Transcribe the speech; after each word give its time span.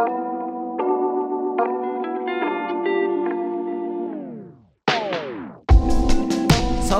Thank 0.00 0.24
you. 0.24 0.29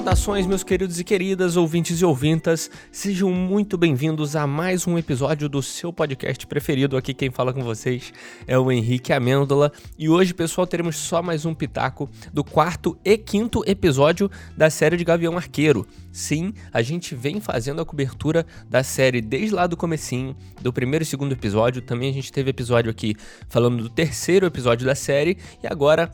Saudações, 0.01 0.47
meus 0.47 0.65
queridos 0.65 0.99
e 0.99 1.05
queridas, 1.05 1.59
ouvintes 1.59 2.01
e 2.01 2.05
ouvintas, 2.07 2.71
sejam 2.91 3.31
muito 3.31 3.77
bem-vindos 3.77 4.35
a 4.35 4.47
mais 4.47 4.87
um 4.87 4.97
episódio 4.97 5.47
do 5.47 5.63
seu 5.63 5.93
podcast 5.93 6.47
preferido. 6.47 6.97
Aqui 6.97 7.13
quem 7.13 7.31
fala 7.31 7.53
com 7.53 7.63
vocês 7.63 8.11
é 8.47 8.59
o 8.59 8.73
Henrique 8.73 9.13
Amêndola 9.13 9.71
e 9.99 10.09
hoje, 10.09 10.33
pessoal, 10.33 10.67
teremos 10.67 10.97
só 10.97 11.23
mais 11.23 11.45
um 11.45 11.53
pitaco 11.53 12.09
do 12.33 12.43
quarto 12.43 12.97
e 13.05 13.19
quinto 13.19 13.63
episódio 13.67 14.31
da 14.57 14.71
série 14.71 14.97
de 14.97 15.05
Gavião 15.05 15.37
Arqueiro. 15.37 15.87
Sim, 16.11 16.55
a 16.73 16.81
gente 16.81 17.15
vem 17.15 17.39
fazendo 17.39 17.83
a 17.83 17.85
cobertura 17.85 18.47
da 18.71 18.83
série 18.83 19.21
desde 19.21 19.55
lá 19.55 19.67
do 19.67 19.77
comecinho, 19.77 20.35
do 20.63 20.73
primeiro 20.73 21.03
e 21.03 21.07
segundo 21.07 21.33
episódio. 21.33 21.83
Também 21.83 22.09
a 22.09 22.15
gente 22.15 22.33
teve 22.33 22.49
episódio 22.49 22.91
aqui 22.91 23.15
falando 23.51 23.83
do 23.83 23.91
terceiro 23.91 24.47
episódio 24.47 24.87
da 24.87 24.95
série 24.95 25.37
e 25.63 25.67
agora 25.67 26.11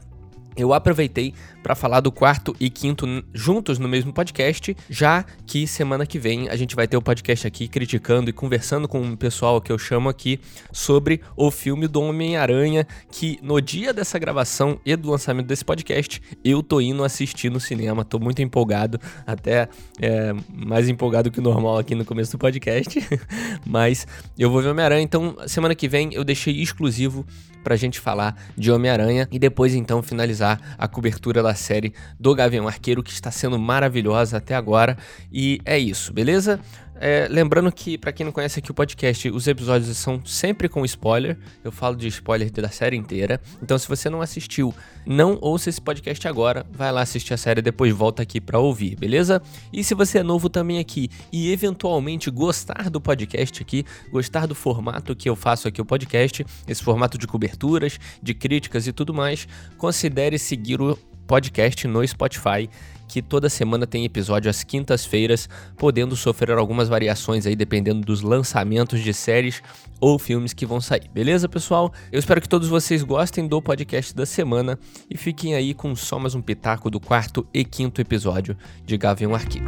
eu 0.57 0.73
aproveitei 0.73 1.35
para 1.63 1.75
falar 1.75 2.01
do 2.01 2.13
quarto 2.13 2.55
e 2.59 2.71
quinto 2.71 3.07
juntos 3.35 3.79
no 3.79 3.89
mesmo 3.89 4.13
podcast, 4.13 4.77
já 4.89 5.25
que 5.47 5.67
semana 5.67 6.07
que 6.07 6.19
vem 6.19 6.49
a 6.49 6.57
gente 6.57 6.77
vai 6.77 6.87
ter 6.87 6.97
o 6.97 7.01
um 7.01 7.03
podcast 7.03 7.47
aqui 7.47 7.69
criticando 7.69 8.31
e 8.31 8.33
conversando 8.33 8.89
com 8.89 9.03
o 9.03 9.17
pessoal 9.17 9.61
que 9.61 9.71
eu 9.71 9.79
chamo 9.79 10.09
aqui 10.09 10.41
sobre 10.73 11.21
o 11.37 11.51
filme 11.51 11.87
do 11.89 12.01
Homem-Aranha, 12.01 12.87
que 13.11 13.39
no 13.43 13.61
dia 13.61 13.93
dessa 13.93 14.19
gravação 14.19 14.81
e 14.85 14.95
do 14.97 15.11
lançamento 15.11 15.47
desse 15.47 15.65
podcast, 15.65 16.23
eu 16.45 16.63
tô 16.63 16.81
indo 16.81 17.05
assistir 17.05 17.51
no 17.51 17.61
cinema, 17.61 18.05
tô 18.05 18.19
muito 18.19 18.41
empolgado, 18.41 19.01
até 19.27 19.69
é, 20.01 20.33
mais 20.49 20.89
empolgado 20.89 21.31
que 21.31 21.41
o 21.41 21.43
normal 21.43 21.79
aqui 21.79 21.95
no 21.95 22.05
começo 22.05 22.33
do 22.33 22.39
podcast, 22.39 22.99
mas 23.67 24.07
eu 24.39 24.51
vou 24.51 24.63
ver 24.63 24.69
Homem-Aranha, 24.69 25.03
então 25.03 25.37
semana 25.47 25.75
que 25.75 25.89
vem 25.89 26.15
eu 26.15 26.25
deixei 26.25 26.63
exclusivo 26.63 27.27
pra 27.67 27.75
gente 27.75 27.99
falar 27.99 28.41
de 28.57 28.71
Homem-Aranha 28.71 29.27
e 29.33 29.41
depois 29.41 29.75
então 29.75 30.01
finalizar 30.01 30.46
a 30.79 30.89
cobertura 30.89 31.43
da 31.43 31.55
série 31.55 31.93
do 32.19 32.35
Gavião 32.35 32.67
Arqueiro, 32.69 33.03
que 33.03 33.13
está 33.13 33.31
sendo 33.31 33.59
maravilhosa 33.59 34.37
até 34.37 34.55
agora. 34.55 34.97
E 35.33 35.61
é 35.65 35.79
isso, 35.79 36.13
beleza? 36.13 36.61
É, 36.99 37.29
lembrando 37.31 37.71
que, 37.71 37.99
para 37.99 38.13
quem 38.13 38.25
não 38.25 38.33
conhece 38.33 38.59
aqui 38.59 38.71
o 38.71 38.75
podcast, 38.75 39.29
os 39.29 39.47
episódios 39.47 39.95
são 39.97 40.25
sempre 40.25 40.69
com 40.69 40.85
spoiler. 40.85 41.37
Eu 41.63 41.71
falo 41.71 41.97
de 41.97 42.09
spoiler 42.09 42.51
da 42.51 42.69
série 42.69 42.97
inteira. 42.97 43.41
Então, 43.63 43.77
se 43.79 43.87
você 43.87 44.09
não 44.09 44.23
assistiu, 44.23 44.75
não 45.05 45.39
ouça 45.41 45.69
esse 45.69 45.81
podcast 45.81 46.27
agora. 46.27 46.67
Vai 46.73 46.91
lá 46.91 47.03
assistir 47.03 47.35
a 47.35 47.37
série 47.37 47.61
e 47.61 47.63
depois 47.63 47.93
volta 47.93 48.23
aqui 48.23 48.41
para 48.41 48.59
ouvir, 48.59 48.97
beleza? 48.97 49.43
E 49.73 49.85
se 49.85 49.95
você 49.95 50.19
é 50.19 50.23
novo 50.23 50.49
também 50.49 50.79
aqui 50.79 51.11
e 51.33 51.53
eventualmente 51.53 52.31
gostar 52.31 52.89
do 52.89 53.01
podcast 53.01 53.63
aqui, 53.63 53.85
gostar 54.11 54.47
do 54.47 54.55
formato 54.55 55.15
que 55.15 55.29
eu 55.29 55.37
faço 55.37 55.69
aqui 55.69 55.81
o 55.81 55.85
podcast, 55.85 56.45
esse 56.67 56.83
formato 56.83 57.19
de 57.19 57.27
coberturas, 57.27 57.99
de 58.23 58.35
críticas 58.35 58.87
e 58.87 58.93
tudo 58.93 59.13
mais, 59.13 59.47
considere 59.77 60.39
seguir 60.39 60.81
o 60.81 60.99
podcast 61.27 61.87
no 61.87 62.07
Spotify 62.07 62.69
que 63.09 63.23
toda 63.23 63.49
semana 63.49 63.87
tem 63.87 64.05
episódio 64.05 64.51
às 64.51 64.63
quintas-feiras, 64.63 65.49
podendo 65.77 66.17
sofrer 66.17 66.53
algumas 66.53 66.89
variações 66.89 67.47
aí 67.47 67.55
dependendo 67.55 68.01
dos 68.01 68.21
lançamentos 68.21 69.01
de 69.01 69.15
séries 69.15 69.63
ou 70.01 70.19
filmes 70.19 70.53
que 70.53 70.67
vão 70.67 70.81
sair. 70.81 71.09
Beleza, 71.13 71.49
pessoal? 71.49 71.93
Eu 72.11 72.19
espero 72.19 72.41
que 72.41 72.49
todos 72.49 72.69
vocês 72.69 73.03
gostem 73.03 73.47
do 73.47 73.63
podcast 73.63 74.15
da 74.15 74.27
semana 74.27 74.79
e 75.11 75.17
fiquem 75.17 75.55
aí 75.55 75.73
com 75.73 75.95
só 75.95 76.19
mais 76.19 76.35
um 76.35 76.43
pitaco 76.43 76.91
do 76.91 77.01
quarto 77.01 77.47
e 77.53 77.65
quinto 77.65 78.01
episódio 78.01 78.57
de 78.85 78.97
Gavião 78.97 79.35
Arqueiro. 79.35 79.67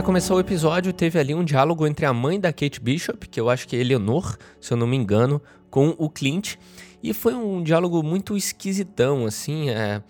Para 0.00 0.06
começar 0.06 0.34
o 0.34 0.40
episódio, 0.40 0.94
teve 0.94 1.18
ali 1.18 1.34
um 1.34 1.44
diálogo 1.44 1.86
entre 1.86 2.06
a 2.06 2.12
mãe 2.14 2.40
da 2.40 2.50
Kate 2.54 2.80
Bishop, 2.80 3.28
que 3.28 3.38
eu 3.38 3.50
acho 3.50 3.68
que 3.68 3.76
é 3.76 3.80
Eleanor, 3.80 4.38
se 4.58 4.72
eu 4.72 4.76
não 4.78 4.86
me 4.86 4.96
engano, 4.96 5.42
com 5.68 5.94
o 5.98 6.08
Clint. 6.08 6.54
E 7.02 7.12
foi 7.12 7.34
um 7.34 7.62
diálogo 7.62 8.02
muito 8.02 8.34
esquisitão, 8.34 9.26
assim, 9.26 9.68
é, 9.68 10.02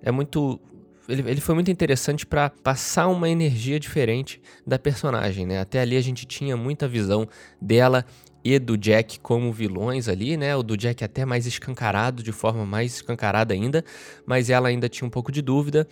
é 0.00 0.12
muito 0.12 0.60
ele, 1.08 1.28
ele, 1.28 1.40
foi 1.40 1.56
muito 1.56 1.72
interessante 1.72 2.24
para 2.24 2.50
passar 2.50 3.08
uma 3.08 3.28
energia 3.28 3.80
diferente 3.80 4.40
da 4.64 4.78
personagem, 4.78 5.44
né? 5.44 5.58
Até 5.58 5.80
ali 5.80 5.96
a 5.96 6.00
gente 6.00 6.24
tinha 6.24 6.56
muita 6.56 6.86
visão 6.86 7.26
dela 7.60 8.06
e 8.44 8.56
do 8.60 8.78
Jack 8.78 9.18
como 9.18 9.52
vilões 9.52 10.08
ali, 10.08 10.36
né? 10.36 10.54
O 10.54 10.62
do 10.62 10.76
Jack 10.76 11.02
até 11.02 11.24
mais 11.24 11.46
escancarado, 11.46 12.22
de 12.22 12.30
forma 12.30 12.64
mais 12.64 12.94
escancarada 12.94 13.52
ainda, 13.52 13.84
mas 14.24 14.50
ela 14.50 14.68
ainda 14.68 14.88
tinha 14.88 15.04
um 15.04 15.10
pouco 15.10 15.32
de 15.32 15.42
dúvida. 15.42 15.88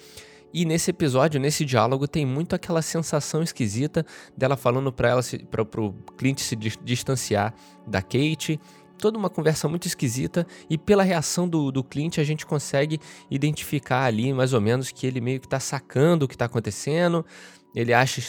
E 0.52 0.64
nesse 0.64 0.90
episódio, 0.90 1.40
nesse 1.40 1.64
diálogo, 1.64 2.08
tem 2.08 2.26
muito 2.26 2.54
aquela 2.54 2.82
sensação 2.82 3.42
esquisita 3.42 4.04
dela 4.36 4.56
falando 4.56 4.92
para 4.92 5.08
ela, 5.08 5.22
para 5.50 5.80
o 5.80 5.92
Clint 6.16 6.40
se 6.40 6.56
distanciar 6.56 7.54
da 7.86 8.02
Kate. 8.02 8.60
Toda 8.98 9.16
uma 9.16 9.30
conversa 9.30 9.66
muito 9.66 9.86
esquisita, 9.86 10.46
e 10.68 10.76
pela 10.76 11.02
reação 11.02 11.48
do, 11.48 11.72
do 11.72 11.86
a 12.18 12.24
gente 12.24 12.44
consegue 12.44 13.00
identificar 13.30 14.04
ali 14.04 14.30
mais 14.30 14.52
ou 14.52 14.60
menos 14.60 14.90
que 14.90 15.06
ele 15.06 15.22
meio 15.22 15.40
que 15.40 15.48
tá 15.48 15.58
sacando 15.58 16.26
o 16.26 16.28
que 16.28 16.36
tá 16.36 16.44
acontecendo, 16.44 17.24
ele 17.74 17.94
acha, 17.94 18.20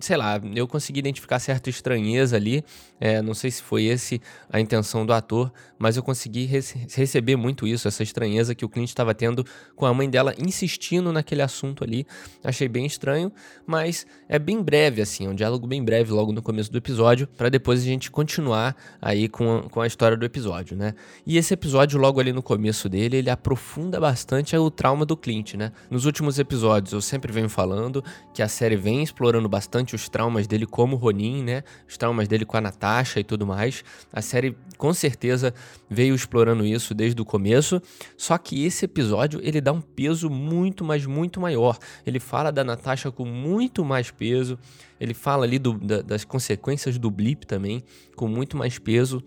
sei 0.00 0.16
lá, 0.16 0.40
eu 0.54 0.66
consegui 0.66 1.00
identificar 1.00 1.38
certa 1.38 1.68
estranheza 1.68 2.36
ali. 2.36 2.64
É, 2.98 3.20
não 3.20 3.34
sei 3.34 3.50
se 3.50 3.62
foi 3.62 3.84
esse 3.84 4.20
a 4.50 4.58
intenção 4.58 5.04
do 5.04 5.12
ator, 5.12 5.52
mas 5.78 5.96
eu 5.96 6.02
consegui 6.02 6.48
receber 6.94 7.36
muito 7.36 7.66
isso, 7.66 7.88
essa 7.88 8.02
estranheza 8.02 8.54
que 8.54 8.64
o 8.64 8.68
Clint 8.68 8.88
estava 8.88 9.14
tendo 9.14 9.44
com 9.74 9.86
a 9.86 9.92
mãe 9.92 10.08
dela 10.08 10.34
insistindo 10.38 11.12
naquele 11.12 11.42
assunto 11.42 11.84
ali. 11.84 12.06
Achei 12.42 12.68
bem 12.68 12.86
estranho, 12.86 13.32
mas 13.66 14.06
é 14.28 14.38
bem 14.38 14.62
breve, 14.62 15.02
assim, 15.02 15.26
é 15.26 15.28
um 15.28 15.34
diálogo 15.34 15.66
bem 15.66 15.84
breve 15.84 16.12
logo 16.12 16.32
no 16.32 16.42
começo 16.42 16.70
do 16.70 16.78
episódio, 16.78 17.26
para 17.26 17.48
depois 17.48 17.80
a 17.82 17.84
gente 17.84 18.10
continuar 18.10 18.76
aí 19.00 19.28
com 19.28 19.58
a, 19.58 19.62
com 19.68 19.80
a 19.80 19.86
história 19.86 20.16
do 20.16 20.24
episódio, 20.24 20.76
né? 20.76 20.94
E 21.26 21.36
esse 21.36 21.52
episódio, 21.54 21.98
logo 21.98 22.20
ali 22.20 22.32
no 22.32 22.42
começo 22.42 22.88
dele, 22.88 23.18
ele 23.18 23.30
aprofunda 23.30 24.00
bastante 24.00 24.56
o 24.56 24.70
trauma 24.70 25.04
do 25.04 25.16
Clint, 25.16 25.54
né? 25.54 25.72
Nos 25.90 26.04
últimos 26.04 26.38
episódios 26.38 26.92
eu 26.92 27.00
sempre 27.00 27.32
venho 27.32 27.48
falando 27.48 28.02
que 28.32 28.42
a 28.42 28.48
série 28.48 28.76
vem 28.76 29.02
explorando 29.02 29.48
bastante 29.48 29.94
os 29.94 30.08
traumas 30.08 30.46
dele 30.46 30.66
como 30.66 30.96
Ronin, 30.96 31.42
né? 31.42 31.62
Os 31.88 31.96
traumas 31.96 32.28
dele 32.28 32.44
com 32.44 32.56
a 32.56 32.60
Natasha 32.60 33.20
e 33.20 33.24
tudo 33.24 33.46
mais. 33.46 33.84
A 34.12 34.22
série 34.22 34.56
com 34.76 34.92
certeza 34.92 35.54
veio 35.88 36.14
explorando 36.14 36.64
isso 36.64 36.94
desde 36.94 37.20
o 37.20 37.24
começo, 37.24 37.80
só 38.16 38.36
que 38.38 38.64
esse 38.64 38.84
episódio 38.84 39.40
ele 39.42 39.60
dá 39.60 39.72
um 39.72 39.80
peso 39.80 40.28
muito, 40.28 40.84
mas 40.84 41.06
muito 41.06 41.40
maior. 41.40 41.78
Ele 42.04 42.20
fala 42.20 42.50
da 42.50 42.64
Natasha 42.64 43.10
com 43.10 43.24
muito 43.24 43.84
mais 43.84 44.10
peso, 44.10 44.58
ele 45.00 45.14
fala 45.14 45.44
ali 45.44 45.58
do, 45.58 45.74
da, 45.74 46.02
das 46.02 46.24
consequências 46.24 46.98
do 46.98 47.10
blip 47.10 47.46
também 47.46 47.82
com 48.14 48.26
muito 48.28 48.56
mais 48.56 48.78
peso. 48.78 49.22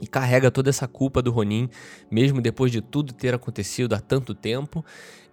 E 0.00 0.06
carrega 0.06 0.48
toda 0.48 0.70
essa 0.70 0.86
culpa 0.86 1.20
do 1.20 1.32
Ronin, 1.32 1.68
mesmo 2.08 2.40
depois 2.40 2.70
de 2.70 2.80
tudo 2.80 3.12
ter 3.12 3.34
acontecido 3.34 3.94
há 3.94 4.00
tanto 4.00 4.32
tempo. 4.32 4.84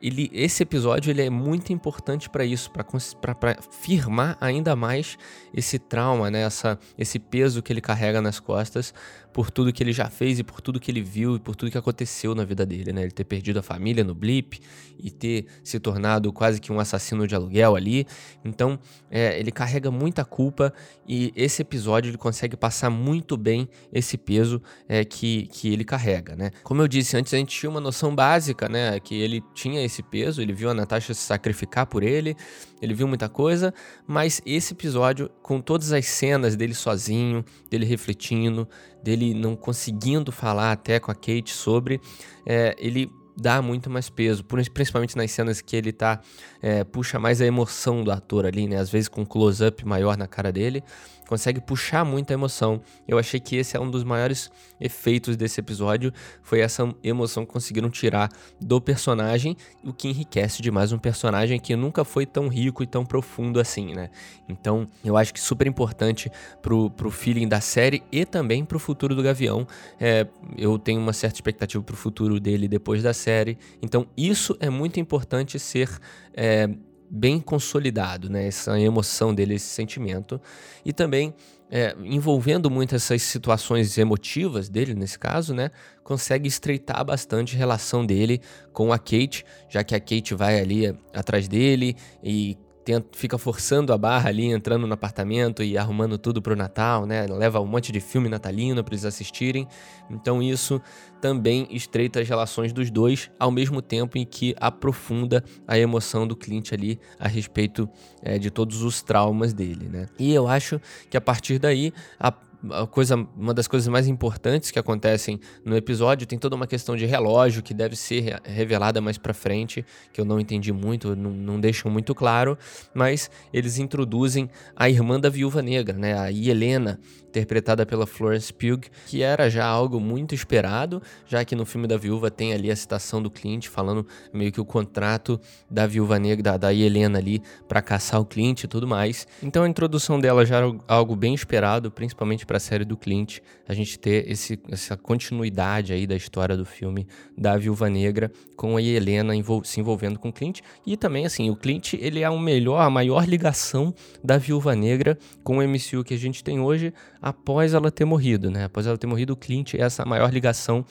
Ele, 0.02 0.30
esse 0.34 0.64
episódio 0.64 1.12
ele 1.12 1.22
é 1.22 1.30
muito 1.30 1.72
importante 1.72 2.28
para 2.30 2.44
isso, 2.44 2.72
para 2.72 3.58
firmar 3.80 4.36
ainda 4.42 4.76
mais 4.76 5.20
esse 5.54 5.78
trauma, 5.78 6.32
né? 6.32 6.42
Essa, 6.42 6.80
esse 6.98 7.20
peso 7.20 7.62
que 7.62 7.72
ele 7.72 7.82
carrega 7.82 8.20
nas 8.22 8.40
costas 8.40 8.92
por 9.36 9.52
tudo 9.52 9.74
que 9.74 9.84
ele 9.84 9.92
já 9.92 10.10
fez 10.10 10.40
e 10.40 10.46
por 10.46 10.62
tudo 10.62 10.80
que 10.80 10.90
ele 10.90 11.02
viu 11.02 11.36
e 11.36 11.40
por 11.42 11.58
tudo 11.58 11.70
que 11.70 11.78
aconteceu 11.78 12.34
na 12.34 12.46
vida 12.46 12.66
dele, 12.66 12.94
né? 12.94 13.02
Ele 13.02 13.12
ter 13.12 13.26
perdido 13.26 13.60
a 13.60 13.62
família 13.62 14.02
no 14.02 14.16
blip 14.16 14.62
e 14.98 15.12
ter 15.12 15.48
se 15.62 15.78
tornado 15.78 16.32
quase 16.32 16.62
que 16.62 16.72
um 16.72 16.80
assassino 16.80 17.28
de 17.28 17.36
aluguel 17.36 17.76
ali. 17.76 18.08
Então, 18.46 18.80
é, 19.12 19.38
ele 19.38 19.52
carrega 19.52 19.92
muita 19.92 20.24
culpa 20.24 20.74
e 21.06 21.34
esse 21.36 21.62
episódio 21.62 22.12
ele 22.12 22.18
consegue 22.18 22.56
passar 22.56 22.90
muito 22.90 23.36
bem 23.36 23.68
esse 23.92 24.18
peso 24.18 24.62
é, 24.88 25.04
que, 25.04 25.48
que 25.48 25.74
ele 25.74 25.84
carrega, 25.84 26.34
né? 26.34 26.52
Como 26.64 26.82
eu 26.82 26.88
disse 26.88 27.18
antes, 27.18 27.34
a 27.34 27.38
gente 27.38 27.60
tinha 27.60 27.70
uma 27.70 27.82
noção 27.82 28.16
básica, 28.16 28.70
né? 28.70 28.98
Que 29.02 29.16
ele 29.16 29.44
tinha 29.54 29.84
esse 29.84 30.02
peso, 30.02 30.42
ele 30.42 30.54
viu 30.54 30.70
a 30.70 30.74
Natasha 30.74 31.14
se 31.14 31.20
sacrificar 31.20 31.88
por 31.88 32.04
ele, 32.04 32.38
ele 32.82 32.94
viu 32.94 33.06
muita 33.06 33.28
coisa, 33.28 33.74
mas 34.08 34.42
esse 34.46 34.74
episódio, 34.74 35.30
com 35.44 35.60
todas 35.60 35.92
as 35.92 36.06
cenas 36.06 36.56
dele 36.56 36.74
sozinho, 36.74 37.44
dele 37.70 37.86
refletindo, 37.86 38.66
dele 39.04 39.25
não 39.34 39.56
conseguindo 39.56 40.32
falar 40.32 40.72
até 40.72 41.00
com 41.00 41.12
a 41.12 41.16
Kate 41.16 41.52
sobre, 41.52 42.00
é, 42.46 42.76
ele 42.78 43.12
dá 43.38 43.62
muito 43.62 43.90
mais 43.90 44.10
peso, 44.10 44.46
principalmente 44.74 45.18
nas 45.18 45.32
cenas 45.32 45.60
que 45.60 45.76
ele 45.76 45.92
tá 45.92 46.22
é, 46.62 46.84
puxa 46.84 47.20
mais 47.20 47.42
a 47.42 47.46
emoção 47.46 48.04
do 48.04 48.12
ator 48.12 48.46
ali, 48.46 48.68
né? 48.68 48.78
Às 48.78 48.90
vezes 48.90 49.10
com 49.10 49.22
um 49.22 49.26
close-up 49.26 49.86
maior 49.86 50.16
na 50.18 50.28
cara 50.28 50.52
dele, 50.52 50.84
consegue 51.28 51.62
puxar 51.62 52.04
muita 52.04 52.34
emoção. 52.34 52.82
Eu 53.08 53.18
achei 53.18 53.40
que 53.40 53.56
esse 53.56 53.78
é 53.78 53.80
um 53.80 53.90
dos 53.90 54.04
maiores 54.04 54.50
efeitos 54.80 55.36
desse 55.36 55.60
episódio, 55.60 56.12
foi 56.42 56.60
essa 56.60 56.94
emoção 57.04 57.46
que 57.46 57.52
conseguiram 57.52 57.90
tirar 57.90 58.30
do 58.60 58.82
personagem, 58.82 59.56
o 59.84 59.94
que 59.94 60.10
enriquece 60.10 60.62
demais 60.62 60.92
um 60.92 60.98
personagem 60.98 61.60
que 61.60 61.76
nunca 61.76 62.04
foi 62.04 62.26
tão 62.26 62.48
rico 62.48 62.84
e 62.84 62.88
tão 62.88 63.06
profundo 63.06 63.60
assim, 63.60 63.94
né? 63.94 64.10
Então, 64.50 64.88
eu 65.04 65.18
acho 65.18 65.34
que 65.34 65.40
super 65.40 65.68
importante 65.68 66.32
pro, 66.62 66.90
pro 66.90 67.10
feeling 67.10 67.48
da 67.48 67.62
série 67.62 68.04
e 68.12 68.26
também 68.26 68.66
pro 68.66 68.80
futuro 68.80 69.16
do 69.16 69.24
Gavião. 69.24 69.68
É, 70.00 70.28
eu 70.58 70.78
tenho 70.78 71.00
uma 71.00 71.14
certa 71.14 71.38
expectativa 71.38 71.84
pro 71.84 71.96
futuro 71.96 72.40
dele 72.40 72.68
depois 72.68 73.02
da 73.02 73.14
série 73.14 73.36
série. 73.46 73.58
Então, 73.82 74.08
isso 74.16 74.56
é 74.60 74.70
muito 74.70 75.00
importante 75.00 75.60
ser 75.60 75.90
é, 76.34 76.70
bem 77.10 77.40
consolidado, 77.40 78.30
né? 78.30 78.48
Essa 78.48 78.80
emoção 78.80 79.34
dele, 79.34 79.56
esse 79.56 79.68
sentimento. 79.68 80.40
E 80.84 80.92
também 80.92 81.34
é, 81.70 81.96
envolvendo 82.04 82.70
muito 82.70 82.96
essas 82.96 83.22
situações 83.22 83.98
emotivas 83.98 84.70
dele, 84.70 84.94
nesse 84.94 85.18
caso, 85.18 85.54
né? 85.54 85.72
Consegue 86.04 86.48
estreitar 86.48 87.04
bastante 87.04 87.56
a 87.56 87.58
relação 87.58 88.06
dele 88.06 88.42
com 88.72 88.94
a 88.94 89.00
Kate, 89.00 89.46
já 89.70 89.84
que 89.84 89.96
a 89.96 90.00
Kate 90.00 90.36
vai 90.36 90.60
ali 90.60 90.98
atrás 91.14 91.48
dele 91.48 91.96
e 92.24 92.58
tenta, 92.86 93.08
fica 93.18 93.38
forçando 93.38 93.92
a 93.92 93.98
barra 93.98 94.30
ali, 94.30 94.46
entrando 94.46 94.86
no 94.86 94.94
apartamento 94.94 95.64
e 95.64 95.76
arrumando 95.76 96.20
tudo 96.20 96.42
pro 96.42 96.56
Natal, 96.56 97.06
né? 97.08 97.26
Leva 97.26 97.60
um 97.60 97.66
monte 97.66 97.92
de 97.92 98.00
filme 98.00 98.30
natalino 98.30 98.84
para 98.84 98.94
eles 98.94 99.04
assistirem. 99.04 99.68
Então 100.10 100.42
isso 100.42 100.80
também 101.20 101.68
estreita 101.72 102.22
as 102.22 102.30
relações 102.30 102.72
dos 102.72 102.92
dois, 102.92 103.32
ao 103.40 103.50
mesmo 103.50 103.82
tempo 103.82 104.18
em 104.20 104.26
que 104.26 104.56
aprofunda 104.60 105.44
a 105.68 105.78
emoção 105.80 106.28
do 106.28 106.36
Clint 106.36 106.72
ali 106.72 107.00
a 107.20 107.28
respeito 107.28 107.90
é, 108.22 108.38
de 108.38 108.52
todos 108.52 108.84
os 108.84 109.02
traumas 109.02 109.52
dele, 109.52 109.90
né? 109.90 110.06
E 110.20 110.32
eu 110.32 110.48
acho 110.48 110.80
que 111.10 111.18
a 111.18 111.22
partir 111.22 111.58
daí 111.58 111.92
a 112.20 112.32
a 112.72 112.88
coisa, 112.88 113.16
uma 113.16 113.54
das 113.54 113.68
coisas 113.68 113.88
mais 113.88 114.08
importantes 114.08 114.72
que 114.72 114.80
acontecem 114.80 115.40
no 115.64 115.76
episódio 115.76 116.28
tem 116.28 116.38
toda 116.38 116.56
uma 116.56 116.68
questão 116.68 116.96
de 116.96 117.06
relógio 117.06 117.62
que 117.62 117.74
deve 117.74 117.96
ser 117.96 118.40
revelada 118.44 119.02
mais 119.02 119.18
para 119.18 119.34
frente, 119.34 119.86
que 120.14 120.20
eu 120.20 120.26
não 120.26 120.40
entendi 120.40 120.72
muito, 120.72 121.16
não, 121.16 121.32
não, 121.32 121.60
deixam 121.60 121.92
muito 121.92 122.14
claro, 122.14 122.58
mas 122.94 123.30
eles 123.54 123.78
introduzem 123.78 124.50
a 124.76 124.90
irmã 124.90 125.20
da 125.20 125.30
viúva 125.30 125.62
negra, 125.62 125.98
né, 125.98 126.18
a 126.18 126.32
Helena, 126.32 127.00
interpretada 127.36 127.86
pela 127.86 128.08
Florence 128.08 128.54
Pugh, 128.54 128.90
que 129.08 129.22
era 129.22 129.50
já 129.50 129.66
algo 129.66 130.00
muito 130.00 130.34
esperado, 130.34 131.02
já 131.28 131.44
que 131.44 131.56
no 131.56 131.66
filme 131.66 131.86
da 131.86 131.98
viúva 131.98 132.32
tem 132.32 132.54
ali 132.54 132.72
a 132.72 132.76
citação 132.76 133.22
do 133.22 133.30
Clint 133.30 133.68
falando 133.68 134.08
meio 134.34 134.52
que 134.52 134.62
o 134.62 134.66
contrato 134.66 135.40
da 135.70 135.86
viúva 135.86 136.18
negra, 136.18 136.58
da, 136.58 136.74
Helena 136.74 137.20
ali, 137.20 137.42
para 137.68 137.82
caçar 137.82 138.22
o 138.22 138.26
Clint 138.26 138.64
e 138.64 138.68
tudo 138.68 138.88
mais. 138.88 139.28
Então 139.44 139.64
a 139.64 139.68
introdução 139.68 140.20
dela 140.20 140.46
já 140.46 140.58
era 140.58 140.74
algo 140.88 141.16
bem 141.16 141.34
esperado, 141.34 141.92
principalmente 141.92 142.46
para 142.46 142.55
a 142.56 142.60
série 142.60 142.86
do 142.86 142.98
Clint, 142.98 143.40
a 143.68 143.74
gente 143.74 143.98
ter 144.00 144.30
esse, 144.30 144.60
essa 144.70 144.96
continuidade 144.96 145.94
aí 145.94 146.08
da 146.08 146.16
história 146.16 146.56
do 146.56 146.66
filme 146.66 147.08
da 147.38 147.58
viúva 147.58 147.90
negra 147.90 148.32
com 148.56 148.78
a 148.78 148.82
Helena 148.82 149.36
envol 149.36 149.64
se 149.64 149.80
envolvendo 149.80 150.20
com 150.20 150.30
o 150.30 150.34
Clint 150.34 150.62
e 150.86 150.96
também 150.96 151.26
assim, 151.26 151.50
o 151.50 151.56
Clint 151.56 151.94
ele 151.94 152.22
é 152.22 152.30
o 152.30 152.40
melhor, 152.40 152.82
a 152.82 152.90
maior 152.90 153.26
ligação 153.28 153.94
da 154.24 154.38
viúva 154.38 154.76
negra 154.76 155.18
com 155.44 155.58
o 155.58 155.64
MCU 155.64 156.04
que 156.04 156.14
a 156.14 156.18
gente 156.18 156.44
tem 156.44 156.60
hoje, 156.60 156.94
após 157.22 157.74
ela 157.74 157.92
ter 157.92 158.06
morrido, 158.06 158.50
né? 158.50 158.66
Após 158.66 158.88
ela 158.88 158.98
ter 158.98 159.08
morrido, 159.08 159.34
o 159.34 159.38
Clint 159.38 159.74
é 159.74 159.82
essa 159.82 160.06
maior 160.06 160.32
ligação, 160.32 160.86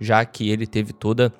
já 0.00 0.24
que 0.24 0.48
ele 0.48 0.66
teve 0.66 0.92
toda 0.92 1.32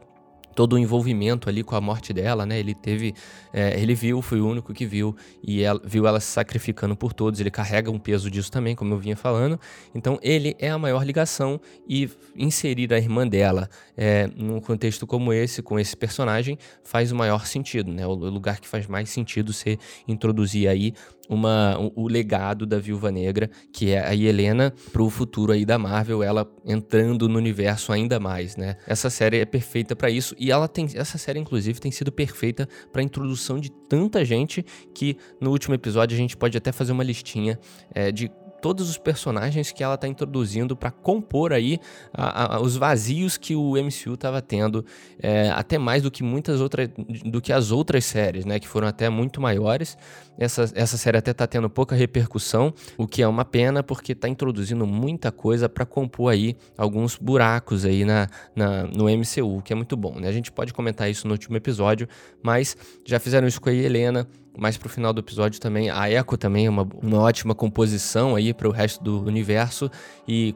todo 0.54 0.74
o 0.74 0.78
envolvimento 0.78 1.48
ali 1.48 1.62
com 1.62 1.74
a 1.74 1.80
morte 1.80 2.12
dela, 2.12 2.44
né? 2.44 2.58
Ele 2.58 2.74
teve, 2.74 3.14
é, 3.52 3.80
ele 3.80 3.94
viu, 3.94 4.20
foi 4.20 4.40
o 4.40 4.48
único 4.48 4.72
que 4.72 4.84
viu 4.86 5.16
e 5.42 5.62
ela, 5.62 5.80
viu 5.84 6.06
ela 6.06 6.20
se 6.20 6.26
sacrificando 6.26 6.96
por 6.96 7.12
todos. 7.12 7.40
Ele 7.40 7.50
carrega 7.50 7.90
um 7.90 7.98
peso 7.98 8.30
disso 8.30 8.50
também, 8.50 8.74
como 8.74 8.94
eu 8.94 8.98
vinha 8.98 9.16
falando. 9.16 9.58
Então 9.94 10.18
ele 10.22 10.56
é 10.58 10.70
a 10.70 10.78
maior 10.78 11.04
ligação 11.04 11.60
e 11.88 12.08
inserir 12.36 12.92
a 12.92 12.98
irmã 12.98 13.26
dela 13.26 13.68
é, 13.96 14.28
num 14.36 14.60
contexto 14.60 15.06
como 15.06 15.32
esse, 15.32 15.62
com 15.62 15.78
esse 15.78 15.96
personagem, 15.96 16.58
faz 16.82 17.12
o 17.12 17.16
maior 17.16 17.46
sentido, 17.46 17.92
né? 17.92 18.06
O 18.06 18.14
lugar 18.14 18.60
que 18.60 18.68
faz 18.68 18.86
mais 18.86 19.10
sentido 19.10 19.52
ser 19.52 19.78
introduzir 20.06 20.68
aí 20.68 20.94
uma, 21.30 21.78
o, 21.94 22.08
legado 22.08 22.66
da 22.66 22.80
Viúva 22.80 23.12
Negra, 23.12 23.48
que 23.72 23.92
é 23.92 24.04
a 24.04 24.14
Helena, 24.14 24.74
para 24.92 25.00
o 25.00 25.08
futuro 25.08 25.52
aí 25.52 25.64
da 25.64 25.78
Marvel, 25.78 26.24
ela 26.24 26.50
entrando 26.66 27.28
no 27.28 27.38
universo 27.38 27.92
ainda 27.92 28.18
mais, 28.18 28.56
né? 28.56 28.76
Essa 28.84 29.08
série 29.08 29.38
é 29.38 29.44
perfeita 29.44 29.94
para 29.94 30.10
isso 30.10 30.34
e 30.36 30.50
ela 30.50 30.66
tem 30.66 30.88
essa 30.94 31.16
série 31.16 31.38
inclusive 31.38 31.80
tem 31.80 31.92
sido 31.92 32.10
perfeita 32.10 32.68
para 32.92 33.00
introdução 33.00 33.60
de 33.60 33.70
tanta 33.70 34.24
gente 34.24 34.64
que 34.92 35.16
no 35.40 35.50
último 35.50 35.74
episódio 35.74 36.16
a 36.16 36.18
gente 36.18 36.36
pode 36.36 36.58
até 36.58 36.72
fazer 36.72 36.90
uma 36.90 37.04
listinha 37.04 37.58
é, 37.94 38.10
de 38.10 38.30
todos 38.60 38.88
os 38.88 38.98
personagens 38.98 39.72
que 39.72 39.82
ela 39.82 39.94
está 39.94 40.06
introduzindo 40.06 40.76
para 40.76 40.90
compor 40.90 41.52
aí 41.52 41.78
a, 42.12 42.56
a, 42.56 42.60
os 42.60 42.76
vazios 42.76 43.36
que 43.36 43.56
o 43.56 43.72
MCU 43.72 44.14
estava 44.14 44.40
tendo, 44.40 44.84
é, 45.20 45.50
até 45.50 45.78
mais 45.78 46.02
do 46.02 46.10
que 46.10 46.22
muitas 46.22 46.60
outras, 46.60 46.88
do 47.24 47.40
que 47.40 47.52
as 47.52 47.70
outras 47.70 48.04
séries, 48.04 48.44
né, 48.44 48.58
que 48.58 48.68
foram 48.68 48.86
até 48.86 49.08
muito 49.08 49.40
maiores. 49.40 49.96
Essa, 50.40 50.72
essa 50.74 50.96
série 50.96 51.18
até 51.18 51.32
está 51.32 51.46
tendo 51.46 51.68
pouca 51.68 51.94
repercussão, 51.94 52.72
o 52.96 53.06
que 53.06 53.22
é 53.22 53.28
uma 53.28 53.44
pena 53.44 53.82
porque 53.82 54.12
está 54.12 54.26
introduzindo 54.26 54.86
muita 54.86 55.30
coisa 55.30 55.68
para 55.68 55.84
compor 55.84 56.32
aí 56.32 56.56
alguns 56.78 57.18
buracos 57.18 57.84
aí 57.84 58.06
na, 58.06 58.26
na, 58.56 58.84
no 58.84 59.04
MCU, 59.04 59.60
que 59.62 59.70
é 59.70 59.76
muito 59.76 59.98
bom. 59.98 60.18
Né? 60.18 60.28
A 60.28 60.32
gente 60.32 60.50
pode 60.50 60.72
comentar 60.72 61.10
isso 61.10 61.28
no 61.28 61.34
último 61.34 61.58
episódio, 61.58 62.08
mas 62.42 62.74
já 63.04 63.20
fizeram 63.20 63.46
isso 63.46 63.60
com 63.60 63.68
a 63.68 63.72
Helena, 63.74 64.26
mais 64.58 64.78
pro 64.78 64.88
final 64.88 65.12
do 65.12 65.20
episódio 65.20 65.60
também. 65.60 65.90
A 65.90 66.10
Echo 66.10 66.38
também 66.38 66.64
é 66.64 66.70
uma, 66.70 66.88
uma 67.02 67.18
ótima 67.18 67.54
composição 67.54 68.34
aí 68.34 68.54
para 68.54 68.66
o 68.66 68.72
resto 68.72 69.04
do 69.04 69.22
universo 69.22 69.90
e 70.26 70.54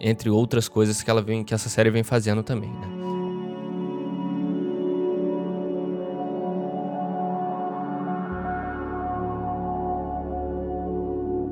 entre 0.00 0.28
outras 0.28 0.68
coisas 0.68 1.02
que 1.02 1.10
ela 1.10 1.22
vem 1.22 1.42
que 1.42 1.54
essa 1.54 1.70
série 1.70 1.90
vem 1.90 2.02
fazendo 2.02 2.42
também, 2.42 2.70
né? 2.70 3.27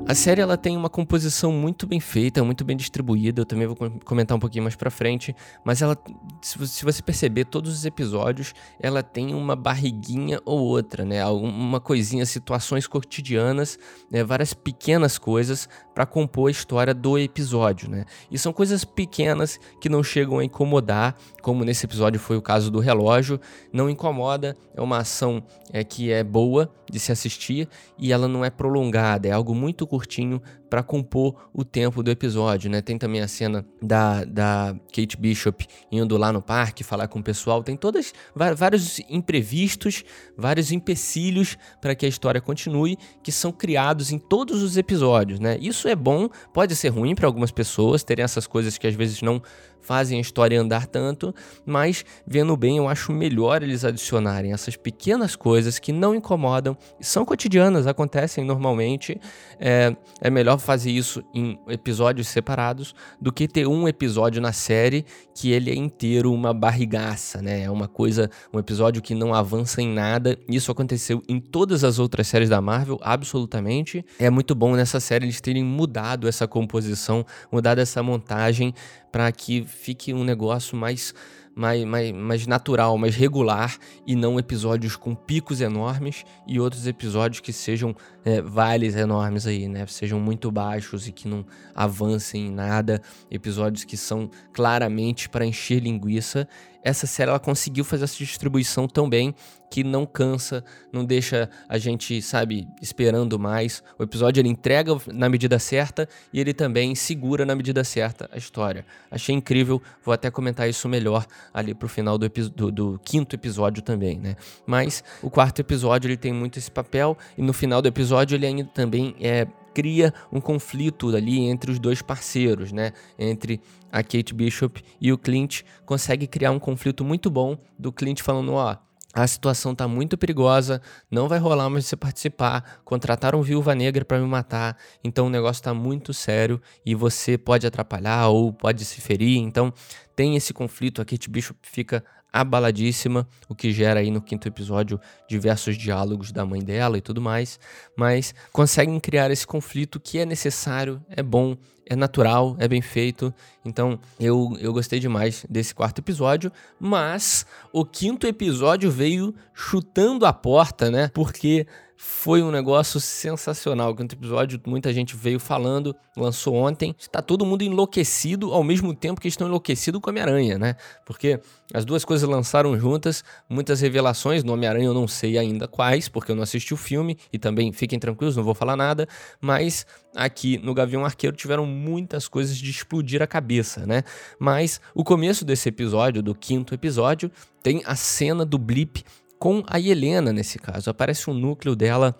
A 0.07 0.15
série 0.15 0.39
ela 0.39 0.55
tem 0.55 0.77
uma 0.77 0.89
composição 0.89 1.51
muito 1.51 1.85
bem 1.85 1.99
feita, 1.99 2.41
muito 2.41 2.63
bem 2.63 2.77
distribuída. 2.77 3.41
Eu 3.41 3.45
também 3.45 3.67
vou 3.67 3.75
comentar 4.05 4.37
um 4.37 4.39
pouquinho 4.39 4.63
mais 4.63 4.73
para 4.73 4.89
frente, 4.89 5.35
mas 5.65 5.81
ela, 5.81 5.97
se 6.41 6.57
você 6.85 7.03
perceber, 7.03 7.43
todos 7.43 7.73
os 7.73 7.85
episódios 7.85 8.53
ela 8.79 9.03
tem 9.03 9.35
uma 9.35 9.53
barriguinha 9.53 10.39
ou 10.45 10.59
outra, 10.59 11.03
né? 11.03 11.25
Uma 11.25 11.81
coisinha, 11.81 12.25
situações 12.25 12.87
cotidianas, 12.87 13.77
né? 14.09 14.23
várias 14.23 14.53
pequenas 14.53 15.17
coisas 15.17 15.67
para 15.97 16.05
compor 16.05 16.47
a 16.47 16.51
história 16.51 16.93
do 16.93 17.17
episódio, 17.17 17.89
né? 17.89 18.05
E 18.29 18.37
são 18.37 18.53
coisas 18.53 18.85
pequenas 18.85 19.59
que 19.81 19.89
não 19.89 20.03
chegam 20.03 20.37
a 20.37 20.45
incomodar, 20.45 21.15
como 21.41 21.65
nesse 21.65 21.87
episódio 21.87 22.19
foi 22.19 22.37
o 22.37 22.41
caso 22.41 22.69
do 22.69 22.77
relógio, 22.77 23.41
não 23.73 23.89
incomoda. 23.89 24.55
É 24.75 24.79
uma 24.79 24.99
ação 24.99 25.43
é, 25.73 25.83
que 25.83 26.11
é 26.11 26.23
boa 26.23 26.71
de 26.87 26.99
se 26.99 27.11
assistir 27.11 27.67
e 27.97 28.13
ela 28.13 28.27
não 28.27 28.45
é 28.45 28.51
prolongada, 28.51 29.27
é 29.27 29.31
algo 29.31 29.55
muito 29.55 29.87
curtinho 29.87 30.39
para 30.69 30.83
compor 30.83 31.49
o 31.53 31.63
tempo 31.63 32.03
do 32.03 32.11
episódio, 32.11 32.69
né? 32.69 32.81
Tem 32.81 32.97
também 32.97 33.21
a 33.21 33.27
cena 33.27 33.65
da, 33.81 34.23
da 34.23 34.75
Kate 34.93 35.17
Bishop 35.17 35.65
indo 35.91 36.17
lá 36.17 36.31
no 36.31 36.41
parque 36.41 36.83
falar 36.83 37.07
com 37.07 37.19
o 37.19 37.23
pessoal. 37.23 37.63
Tem 37.63 37.75
todas 37.75 38.13
vários 38.55 38.99
imprevistos, 39.09 40.03
vários 40.37 40.71
empecilhos 40.71 41.57
para 41.81 41.95
que 41.95 42.05
a 42.05 42.09
história 42.09 42.41
continue, 42.41 42.97
que 43.23 43.31
são 43.31 43.51
criados 43.51 44.11
em 44.11 44.19
todos 44.19 44.61
os 44.61 44.77
episódios, 44.77 45.39
né? 45.39 45.57
Isso 45.59 45.87
é 45.87 45.95
bom, 45.95 46.29
pode 46.53 46.75
ser 46.75 46.89
ruim 46.89 47.15
para 47.15 47.27
algumas 47.27 47.51
pessoas 47.51 48.03
terem 48.03 48.23
essas 48.23 48.47
coisas 48.47 48.77
que 48.77 48.87
às 48.87 48.95
vezes 48.95 49.21
não 49.21 49.41
fazem 49.87 50.17
a 50.17 50.21
história 50.21 50.59
andar 50.59 50.85
tanto, 50.85 51.33
mas 51.65 52.03
vendo 52.25 52.57
bem, 52.57 52.75
eu 52.75 52.89
acho 52.89 53.13
melhor 53.13 53.63
eles 53.63 53.85
adicionarem 53.85 54.51
essas 54.51 54.75
pequenas 54.75 55.33
coisas 55.33 55.79
que 55.79 55.93
não 55.93 56.13
incomodam, 56.13 56.77
são 56.99 57.23
cotidianas, 57.23 57.87
acontecem 57.87 58.43
normalmente. 58.43 59.17
É, 59.57 59.95
é 60.19 60.29
melhor 60.29 60.59
fazer 60.59 60.91
isso 60.91 61.23
em 61.33 61.57
episódios 61.69 62.27
separados 62.27 62.93
do 63.21 63.31
que 63.31 63.47
ter 63.47 63.65
um 63.65 63.87
episódio 63.87 64.41
na 64.41 64.51
série 64.51 65.05
que 65.33 65.51
ele 65.51 65.71
é 65.71 65.75
inteiro 65.75 66.33
uma 66.33 66.53
barrigaça, 66.53 67.41
né? 67.41 67.63
É 67.63 67.71
uma 67.71 67.87
coisa, 67.87 68.29
um 68.53 68.59
episódio 68.59 69.01
que 69.01 69.15
não 69.15 69.33
avança 69.33 69.81
em 69.81 69.87
nada. 69.87 70.37
Isso 70.49 70.69
aconteceu 70.69 71.23
em 71.29 71.39
todas 71.39 71.85
as 71.85 71.97
outras 71.97 72.27
séries 72.27 72.49
da 72.49 72.59
Marvel, 72.59 72.99
absolutamente. 73.01 74.03
É 74.19 74.29
muito 74.29 74.53
bom 74.53 74.75
nessa 74.75 74.99
série 74.99 75.25
eles 75.25 75.39
terem 75.39 75.63
mudado 75.63 76.27
essa 76.27 76.45
composição, 76.45 77.25
mudado 77.49 77.79
essa 77.79 78.03
montagem 78.03 78.73
para 79.17 79.31
que 79.31 79.63
fique 79.65 80.13
um 80.13 80.23
negócio 80.23 80.77
mais, 80.77 81.11
mais, 81.55 81.83
mais, 81.83 82.11
mais 82.11 82.45
natural, 82.45 82.95
mais 82.99 83.15
regular 83.15 83.75
e 84.05 84.15
não 84.15 84.37
episódios 84.37 84.95
com 84.95 85.15
picos 85.15 85.59
enormes 85.59 86.23
e 86.45 86.59
outros 86.59 86.85
episódios 86.85 87.39
que 87.39 87.51
sejam 87.51 87.95
é, 88.23 88.43
vales 88.43 88.95
enormes 88.95 89.47
aí, 89.47 89.67
né? 89.67 89.87
Sejam 89.87 90.19
muito 90.19 90.51
baixos 90.51 91.07
e 91.07 91.11
que 91.11 91.27
não 91.27 91.43
avancem 91.73 92.45
em 92.45 92.51
nada, 92.51 93.01
episódios 93.31 93.83
que 93.83 93.97
são 93.97 94.29
claramente 94.53 95.27
para 95.29 95.43
encher 95.43 95.79
linguiça 95.79 96.47
essa 96.83 97.07
série 97.07 97.29
ela 97.29 97.39
conseguiu 97.39 97.83
fazer 97.83 98.05
essa 98.05 98.17
distribuição 98.17 98.87
tão 98.87 99.09
bem 99.09 99.33
que 99.69 99.83
não 99.83 100.05
cansa, 100.05 100.63
não 100.91 101.03
deixa 101.03 101.49
a 101.67 101.77
gente, 101.77 102.21
sabe, 102.21 102.67
esperando 102.81 103.37
mais. 103.37 103.83
O 103.99 104.03
episódio 104.03 104.39
ele 104.39 104.49
entrega 104.49 104.97
na 105.07 105.27
medida 105.27 105.59
certa 105.59 106.07
e 106.31 106.39
ele 106.39 106.53
também 106.53 106.95
segura 106.95 107.45
na 107.45 107.55
medida 107.55 107.83
certa 107.83 108.29
a 108.31 108.37
história. 108.37 108.85
Achei 109.11 109.35
incrível, 109.35 109.81
vou 110.03 110.13
até 110.13 110.31
comentar 110.31 110.69
isso 110.69 110.87
melhor 110.87 111.25
ali 111.53 111.73
pro 111.73 111.89
final 111.89 112.17
do, 112.17 112.29
do, 112.29 112.71
do 112.71 113.01
quinto 113.03 113.35
episódio 113.35 113.81
também, 113.83 114.17
né? 114.17 114.35
Mas 114.65 115.03
o 115.21 115.29
quarto 115.29 115.59
episódio 115.59 116.07
ele 116.07 116.17
tem 116.17 116.33
muito 116.33 116.57
esse 116.57 116.71
papel 116.71 117.17
e 117.37 117.41
no 117.41 117.51
final 117.51 117.81
do 117.81 117.87
episódio 117.87 118.35
ele 118.35 118.45
ainda 118.45 118.69
também 118.73 119.15
é 119.19 119.47
cria 119.77 120.11
um 120.31 120.41
conflito 120.41 121.15
ali 121.15 121.41
entre 121.41 121.69
os 121.69 121.77
dois 121.77 122.01
parceiros, 122.01 122.71
né? 122.71 122.93
Entre 123.19 123.61
a 123.91 124.01
Kate 124.01 124.33
Bishop 124.33 124.83
e 124.99 125.13
o 125.13 125.19
Clint, 125.19 125.61
consegue 125.85 126.25
criar 126.25 126.49
um 126.49 126.57
conflito 126.57 127.05
muito 127.05 127.29
bom 127.29 127.55
do 127.77 127.91
Clint 127.91 128.23
falando, 128.23 128.53
ó, 128.53 128.75
a 129.13 129.27
situação 129.27 129.75
tá 129.75 129.87
muito 129.87 130.17
perigosa, 130.17 130.81
não 131.11 131.27
vai 131.27 131.37
rolar 131.37 131.69
mais 131.69 131.85
você 131.85 131.95
participar, 131.95 132.81
contrataram 132.83 133.43
Viúva 133.43 133.75
Negra 133.75 134.03
para 134.03 134.19
me 134.19 134.25
matar, 134.25 134.75
então 135.03 135.27
o 135.27 135.29
negócio 135.29 135.61
tá 135.61 135.75
muito 135.75 136.11
sério 136.11 136.59
e 136.83 136.95
você 136.95 137.37
pode 137.37 137.67
atrapalhar 137.67 138.29
ou 138.29 138.51
pode 138.51 138.83
se 138.83 138.99
ferir, 138.99 139.37
então 139.37 139.71
tem 140.15 140.35
esse 140.35 140.55
conflito, 140.55 141.03
a 141.03 141.05
Kate 141.05 141.29
Bishop 141.29 141.59
fica 141.61 142.03
abaladíssima, 142.31 143.27
o 143.47 143.55
que 143.55 143.71
gera 143.71 143.99
aí 143.99 144.11
no 144.11 144.21
quinto 144.21 144.47
episódio 144.47 144.99
diversos 145.27 145.77
diálogos 145.77 146.31
da 146.31 146.45
mãe 146.45 146.61
dela 146.61 146.97
e 146.97 147.01
tudo 147.01 147.21
mais, 147.21 147.59
mas 147.95 148.33
conseguem 148.51 148.99
criar 148.99 149.31
esse 149.31 149.45
conflito 149.45 149.99
que 149.99 150.19
é 150.19 150.25
necessário, 150.25 151.03
é 151.09 151.23
bom, 151.23 151.57
é 151.89 151.95
natural, 151.95 152.55
é 152.59 152.67
bem 152.67 152.81
feito. 152.81 153.33
Então 153.63 153.99
eu, 154.19 154.55
eu 154.59 154.73
gostei 154.73 154.99
demais 154.99 155.45
desse 155.49 155.73
quarto 155.73 155.99
episódio, 155.99 156.51
mas 156.79 157.45
o 157.71 157.85
quinto 157.85 158.27
episódio 158.27 158.89
veio 158.91 159.33
chutando 159.53 160.25
a 160.25 160.33
porta, 160.33 160.91
né? 160.91 161.09
Porque 161.13 161.65
foi 161.97 162.43
um 162.43 162.51
negócio 162.51 162.99
sensacional. 162.99 163.93
Quinto 163.95 164.13
episódio, 164.13 164.61
muita 164.67 164.93
gente 164.93 165.15
veio 165.15 165.39
falando, 165.39 165.95
lançou 166.15 166.53
ontem. 166.53 166.95
Está 166.97 167.23
todo 167.23 167.43
mundo 167.43 167.63
enlouquecido 167.63 168.53
ao 168.53 168.63
mesmo 168.63 168.93
tempo 168.93 169.19
que 169.19 169.27
estão 169.27 169.47
enlouquecidos 169.47 169.99
com 169.99 170.11
Homem-Aranha, 170.11 170.59
né? 170.59 170.75
Porque 171.03 171.41
as 171.73 171.83
duas 171.83 172.05
coisas 172.05 172.29
lançaram 172.29 172.77
juntas, 172.79 173.23
muitas 173.49 173.81
revelações. 173.81 174.43
No 174.43 174.53
Homem-Aranha 174.53 174.85
eu 174.85 174.93
não 174.93 175.07
sei 175.07 175.39
ainda 175.39 175.67
quais, 175.67 176.07
porque 176.07 176.31
eu 176.31 176.35
não 176.35 176.43
assisti 176.43 176.71
o 176.71 176.77
filme 176.77 177.17
e 177.33 177.39
também 177.39 177.73
fiquem 177.73 177.97
tranquilos, 177.97 178.37
não 178.37 178.43
vou 178.43 178.53
falar 178.53 178.75
nada. 178.75 179.07
Mas 179.41 179.83
aqui 180.15 180.59
no 180.59 180.75
Gavião 180.75 181.03
Arqueiro 181.03 181.35
tiveram 181.35 181.65
muitas 181.77 182.27
coisas 182.27 182.57
de 182.57 182.69
explodir 182.69 183.21
a 183.21 183.27
cabeça, 183.27 183.85
né? 183.85 184.03
Mas 184.39 184.81
o 184.93 185.03
começo 185.03 185.45
desse 185.45 185.69
episódio, 185.69 186.21
do 186.21 186.35
quinto 186.35 186.73
episódio, 186.73 187.31
tem 187.61 187.81
a 187.85 187.95
cena 187.95 188.45
do 188.45 188.57
blip 188.57 189.03
com 189.39 189.63
a 189.67 189.79
Helena 189.79 190.33
nesse 190.33 190.57
caso. 190.59 190.89
Aparece 190.89 191.29
um 191.29 191.33
núcleo 191.33 191.75
dela 191.75 192.15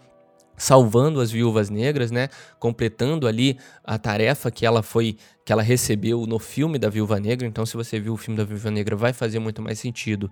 salvando 0.58 1.22
as 1.22 1.32
viúvas 1.32 1.70
negras, 1.70 2.10
né? 2.10 2.30
Completando 2.60 3.28
ali 3.28 3.60
a 3.84 3.98
tarefa 3.98 4.50
que 4.50 4.66
ela 4.66 4.82
foi 4.82 5.18
que 5.46 5.54
ela 5.54 5.62
recebeu 5.62 6.26
no 6.26 6.40
filme 6.40 6.80
da 6.80 6.90
Viúva 6.90 7.20
Negra. 7.20 7.48
Então, 7.48 7.66
se 7.66 7.78
você 7.78 8.00
viu 8.00 8.14
o 8.14 8.18
filme 8.18 8.38
da 8.38 8.44
Viúva 8.44 8.72
Negra, 8.72 8.96
vai 8.96 9.14
fazer 9.14 9.40
muito 9.40 9.62
mais 9.62 9.80
sentido 9.80 10.30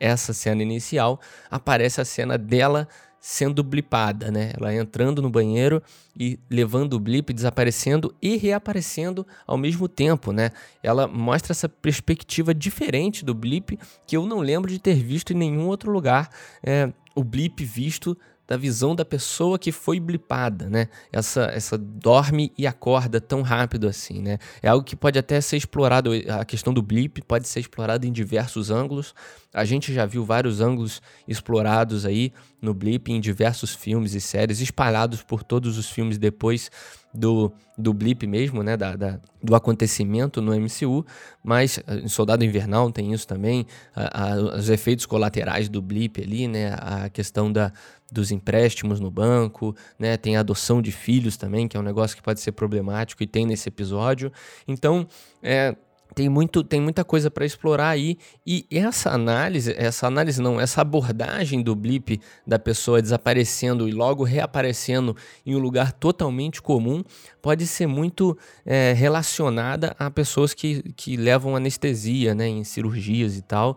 essa 0.00 0.32
cena 0.32 0.62
inicial. 0.62 1.20
Aparece 1.50 2.00
a 2.00 2.04
cena 2.04 2.36
dela 2.36 2.88
sendo 3.30 3.62
blipada, 3.62 4.30
né? 4.30 4.52
Ela 4.58 4.74
entrando 4.74 5.20
no 5.20 5.28
banheiro 5.28 5.82
e 6.18 6.40
levando 6.48 6.94
o 6.94 6.98
blip, 6.98 7.30
desaparecendo 7.30 8.14
e 8.22 8.38
reaparecendo 8.38 9.26
ao 9.46 9.58
mesmo 9.58 9.86
tempo, 9.86 10.32
né? 10.32 10.50
Ela 10.82 11.06
mostra 11.06 11.52
essa 11.52 11.68
perspectiva 11.68 12.54
diferente 12.54 13.26
do 13.26 13.34
blip 13.34 13.78
que 14.06 14.16
eu 14.16 14.24
não 14.24 14.40
lembro 14.40 14.70
de 14.70 14.78
ter 14.78 14.94
visto 14.94 15.34
em 15.34 15.36
nenhum 15.36 15.66
outro 15.66 15.92
lugar. 15.92 16.30
É, 16.64 16.90
o 17.14 17.22
blip 17.22 17.62
visto 17.62 18.16
da 18.48 18.56
visão 18.56 18.96
da 18.96 19.04
pessoa 19.04 19.58
que 19.58 19.70
foi 19.70 20.00
blipada, 20.00 20.70
né? 20.70 20.88
Essa, 21.12 21.50
essa 21.52 21.76
dorme 21.76 22.50
e 22.56 22.66
acorda 22.66 23.20
tão 23.20 23.42
rápido 23.42 23.86
assim, 23.86 24.22
né? 24.22 24.38
É 24.62 24.68
algo 24.68 24.82
que 24.82 24.96
pode 24.96 25.18
até 25.18 25.38
ser 25.38 25.58
explorado, 25.58 26.12
a 26.30 26.46
questão 26.46 26.72
do 26.72 26.80
blip 26.80 27.20
pode 27.22 27.46
ser 27.46 27.60
explorada 27.60 28.06
em 28.06 28.10
diversos 28.12 28.70
ângulos. 28.70 29.14
A 29.52 29.66
gente 29.66 29.92
já 29.92 30.06
viu 30.06 30.24
vários 30.24 30.62
ângulos 30.62 31.02
explorados 31.26 32.06
aí 32.06 32.32
no 32.60 32.72
blip 32.72 33.12
em 33.12 33.20
diversos 33.20 33.74
filmes 33.74 34.14
e 34.14 34.20
séries, 34.20 34.60
espalhados 34.60 35.22
por 35.22 35.44
todos 35.44 35.76
os 35.76 35.90
filmes 35.90 36.16
depois 36.16 36.70
do, 37.12 37.52
do 37.76 37.92
blip 37.92 38.26
mesmo, 38.26 38.62
né? 38.62 38.76
Da, 38.76 38.96
da, 38.96 39.20
do 39.42 39.54
acontecimento 39.54 40.40
no 40.42 40.52
MCU, 40.54 41.04
mas 41.42 41.78
eh, 41.86 41.96
em 41.96 42.08
Soldado 42.08 42.44
Invernal 42.44 42.90
tem 42.90 43.12
isso 43.12 43.26
também, 43.26 43.66
a, 43.94 44.32
a, 44.32 44.36
os 44.58 44.68
efeitos 44.68 45.06
colaterais 45.06 45.68
do 45.68 45.80
blip 45.80 46.22
ali, 46.22 46.46
né? 46.46 46.74
A 46.78 47.08
questão 47.08 47.50
da, 47.50 47.72
dos 48.10 48.30
empréstimos 48.30 49.00
no 49.00 49.10
banco, 49.10 49.74
né? 49.98 50.16
Tem 50.16 50.36
a 50.36 50.40
adoção 50.40 50.80
de 50.82 50.92
filhos 50.92 51.36
também, 51.36 51.68
que 51.68 51.76
é 51.76 51.80
um 51.80 51.84
negócio 51.84 52.16
que 52.16 52.22
pode 52.22 52.40
ser 52.40 52.52
problemático 52.52 53.22
e 53.22 53.26
tem 53.26 53.46
nesse 53.46 53.68
episódio. 53.68 54.32
Então, 54.66 55.06
é, 55.42 55.76
tem, 56.14 56.28
muito, 56.28 56.62
tem 56.64 56.80
muita 56.80 57.04
coisa 57.04 57.30
para 57.30 57.44
explorar 57.44 57.90
aí 57.90 58.18
e 58.46 58.66
essa 58.70 59.10
análise, 59.10 59.74
essa 59.76 60.06
análise 60.06 60.40
não, 60.40 60.60
essa 60.60 60.80
abordagem 60.80 61.62
do 61.62 61.74
blip 61.74 62.20
da 62.46 62.58
pessoa 62.58 63.02
desaparecendo 63.02 63.88
e 63.88 63.92
logo 63.92 64.24
reaparecendo 64.24 65.16
em 65.44 65.54
um 65.54 65.58
lugar 65.58 65.92
totalmente 65.92 66.60
comum 66.62 67.02
pode 67.40 67.66
ser 67.66 67.86
muito 67.86 68.36
é, 68.64 68.92
relacionada 68.92 69.94
a 69.98 70.10
pessoas 70.10 70.54
que, 70.54 70.82
que 70.94 71.16
levam 71.16 71.54
anestesia, 71.54 72.34
né, 72.34 72.48
em 72.48 72.64
cirurgias 72.64 73.36
e 73.36 73.42
tal. 73.42 73.76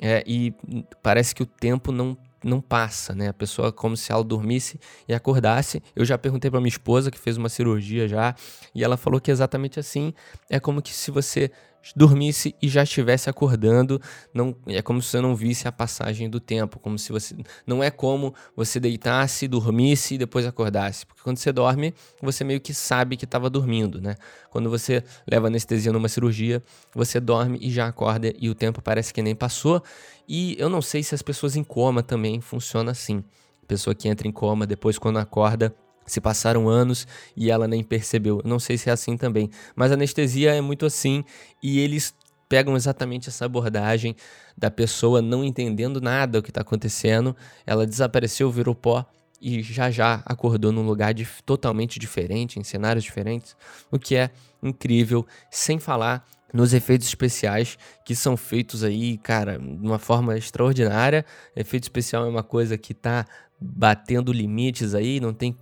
É, 0.00 0.22
e 0.26 0.54
parece 1.02 1.34
que 1.34 1.42
o 1.42 1.46
tempo 1.46 1.90
não 1.90 2.16
não 2.42 2.60
passa, 2.60 3.14
né? 3.14 3.28
A 3.28 3.32
pessoa 3.32 3.72
como 3.72 3.96
se 3.96 4.12
ela 4.12 4.22
dormisse 4.22 4.78
e 5.08 5.14
acordasse. 5.14 5.82
Eu 5.94 6.04
já 6.04 6.16
perguntei 6.16 6.50
para 6.50 6.60
minha 6.60 6.68
esposa 6.68 7.10
que 7.10 7.18
fez 7.18 7.36
uma 7.36 7.48
cirurgia 7.48 8.06
já 8.06 8.34
e 8.74 8.84
ela 8.84 8.96
falou 8.96 9.20
que 9.20 9.30
é 9.30 9.32
exatamente 9.32 9.80
assim 9.80 10.12
é 10.48 10.60
como 10.60 10.80
que 10.80 10.92
se 10.92 11.10
você 11.10 11.50
dormisse 11.94 12.54
e 12.60 12.68
já 12.68 12.82
estivesse 12.82 13.30
acordando, 13.30 14.00
não 14.32 14.54
é 14.66 14.82
como 14.82 15.00
se 15.00 15.10
você 15.10 15.20
não 15.20 15.34
visse 15.34 15.66
a 15.66 15.72
passagem 15.72 16.28
do 16.28 16.40
tempo, 16.40 16.78
como 16.78 16.98
se 16.98 17.12
você 17.12 17.36
não 17.66 17.82
é 17.82 17.90
como 17.90 18.34
você 18.56 18.78
deitasse, 18.78 19.48
dormisse 19.48 20.14
e 20.14 20.18
depois 20.18 20.46
acordasse, 20.46 21.06
porque 21.06 21.22
quando 21.22 21.38
você 21.38 21.52
dorme, 21.52 21.94
você 22.20 22.44
meio 22.44 22.60
que 22.60 22.74
sabe 22.74 23.16
que 23.16 23.24
estava 23.24 23.48
dormindo, 23.48 24.00
né? 24.00 24.16
Quando 24.50 24.70
você 24.70 25.02
leva 25.30 25.46
anestesia 25.46 25.92
numa 25.92 26.08
cirurgia, 26.08 26.62
você 26.94 27.20
dorme 27.20 27.58
e 27.60 27.70
já 27.70 27.86
acorda 27.86 28.32
e 28.38 28.48
o 28.48 28.54
tempo 28.54 28.82
parece 28.82 29.12
que 29.12 29.22
nem 29.22 29.34
passou. 29.34 29.82
E 30.28 30.56
eu 30.58 30.68
não 30.68 30.82
sei 30.82 31.02
se 31.02 31.14
as 31.14 31.22
pessoas 31.22 31.56
em 31.56 31.64
coma 31.64 32.02
também 32.02 32.40
funciona 32.40 32.90
assim. 32.90 33.24
pessoa 33.66 33.94
que 33.94 34.08
entra 34.08 34.26
em 34.26 34.32
coma 34.32 34.66
depois 34.66 34.98
quando 34.98 35.18
acorda 35.18 35.74
se 36.08 36.20
passaram 36.20 36.68
anos 36.68 37.06
e 37.36 37.50
ela 37.50 37.68
nem 37.68 37.82
percebeu. 37.82 38.42
não 38.44 38.58
sei 38.58 38.76
se 38.76 38.90
é 38.90 38.92
assim 38.92 39.16
também, 39.16 39.50
mas 39.76 39.92
anestesia 39.92 40.54
é 40.54 40.60
muito 40.60 40.86
assim 40.86 41.24
e 41.62 41.78
eles 41.78 42.14
pegam 42.48 42.74
exatamente 42.74 43.28
essa 43.28 43.44
abordagem 43.44 44.16
da 44.56 44.70
pessoa 44.70 45.20
não 45.20 45.44
entendendo 45.44 46.00
nada 46.00 46.38
o 46.38 46.42
que 46.42 46.50
está 46.50 46.62
acontecendo. 46.62 47.36
Ela 47.66 47.86
desapareceu, 47.86 48.50
virou 48.50 48.74
pó 48.74 49.06
e 49.40 49.62
já 49.62 49.90
já 49.90 50.22
acordou 50.24 50.72
num 50.72 50.82
lugar 50.82 51.14
de, 51.14 51.26
totalmente 51.44 51.98
diferente, 51.98 52.58
em 52.58 52.64
cenários 52.64 53.04
diferentes, 53.04 53.56
o 53.90 53.98
que 53.98 54.16
é 54.16 54.30
incrível, 54.62 55.26
sem 55.50 55.78
falar 55.78 56.26
nos 56.52 56.72
efeitos 56.72 57.06
especiais 57.06 57.78
que 58.04 58.14
são 58.14 58.36
feitos 58.36 58.82
aí, 58.82 59.18
cara, 59.18 59.58
de 59.58 59.86
uma 59.86 59.98
forma 59.98 60.36
extraordinária. 60.36 61.24
Efeito 61.54 61.84
especial 61.84 62.24
é 62.24 62.28
uma 62.28 62.42
coisa 62.42 62.76
que 62.78 62.94
tá 62.94 63.26
batendo 63.60 64.32
limites 64.32 64.94
aí, 64.94 65.20
não 65.20 65.32
tem 65.32 65.54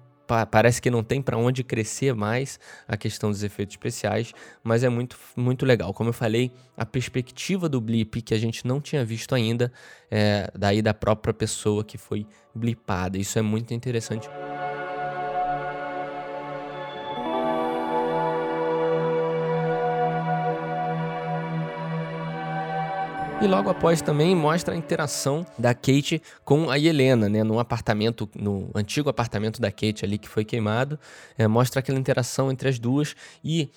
parece 0.51 0.81
que 0.81 0.91
não 0.91 1.03
tem 1.03 1.23
para 1.23 1.37
onde 1.37 1.63
crescer 1.63 2.15
mais 2.15 2.59
a 2.87 2.97
questão 2.97 3.31
dos 3.31 3.43
efeitos 3.43 3.75
especiais, 3.75 4.33
mas 4.63 4.83
é 4.83 4.89
muito, 4.89 5.19
muito 5.37 5.65
legal. 5.65 5.93
Como 5.95 6.11
eu 6.11 6.15
falei, 6.15 6.53
a 6.77 6.85
perspectiva 6.85 7.69
do 7.69 7.81
blip 7.81 8.21
que 8.23 8.35
a 8.35 8.39
gente 8.39 8.67
não 8.67 8.81
tinha 8.81 9.05
visto 9.05 9.35
ainda, 9.35 9.73
é, 10.11 10.51
daí 10.55 10.83
da 10.83 10.95
própria 10.95 11.35
pessoa 11.35 11.85
que 11.85 11.99
foi 11.99 12.27
blipada. 12.55 13.19
Isso 13.19 13.39
é 13.39 13.43
muito 13.43 13.73
interessante. 13.73 14.29
E 23.39 23.47
logo 23.47 23.69
após 23.69 24.01
também 24.01 24.35
mostra 24.35 24.73
a 24.75 24.77
interação 24.77 25.47
da 25.59 25.75
Kate 25.75 26.23
com 26.43 26.71
a 26.71 26.79
Helena, 26.79 27.29
né? 27.29 27.45
No 27.45 27.59
apartamento, 27.59 28.29
no 28.35 28.71
antigo 28.75 29.11
apartamento 29.11 29.61
da 29.61 29.71
Kate 29.71 30.05
ali 30.05 30.17
que 30.17 30.29
foi 30.29 30.43
queimado. 30.43 30.99
É, 31.37 31.47
mostra 31.47 31.81
aquela 31.81 31.99
interação 31.99 32.51
entre 32.51 32.69
as 32.69 32.79
duas 32.79 33.15
e 33.45 33.71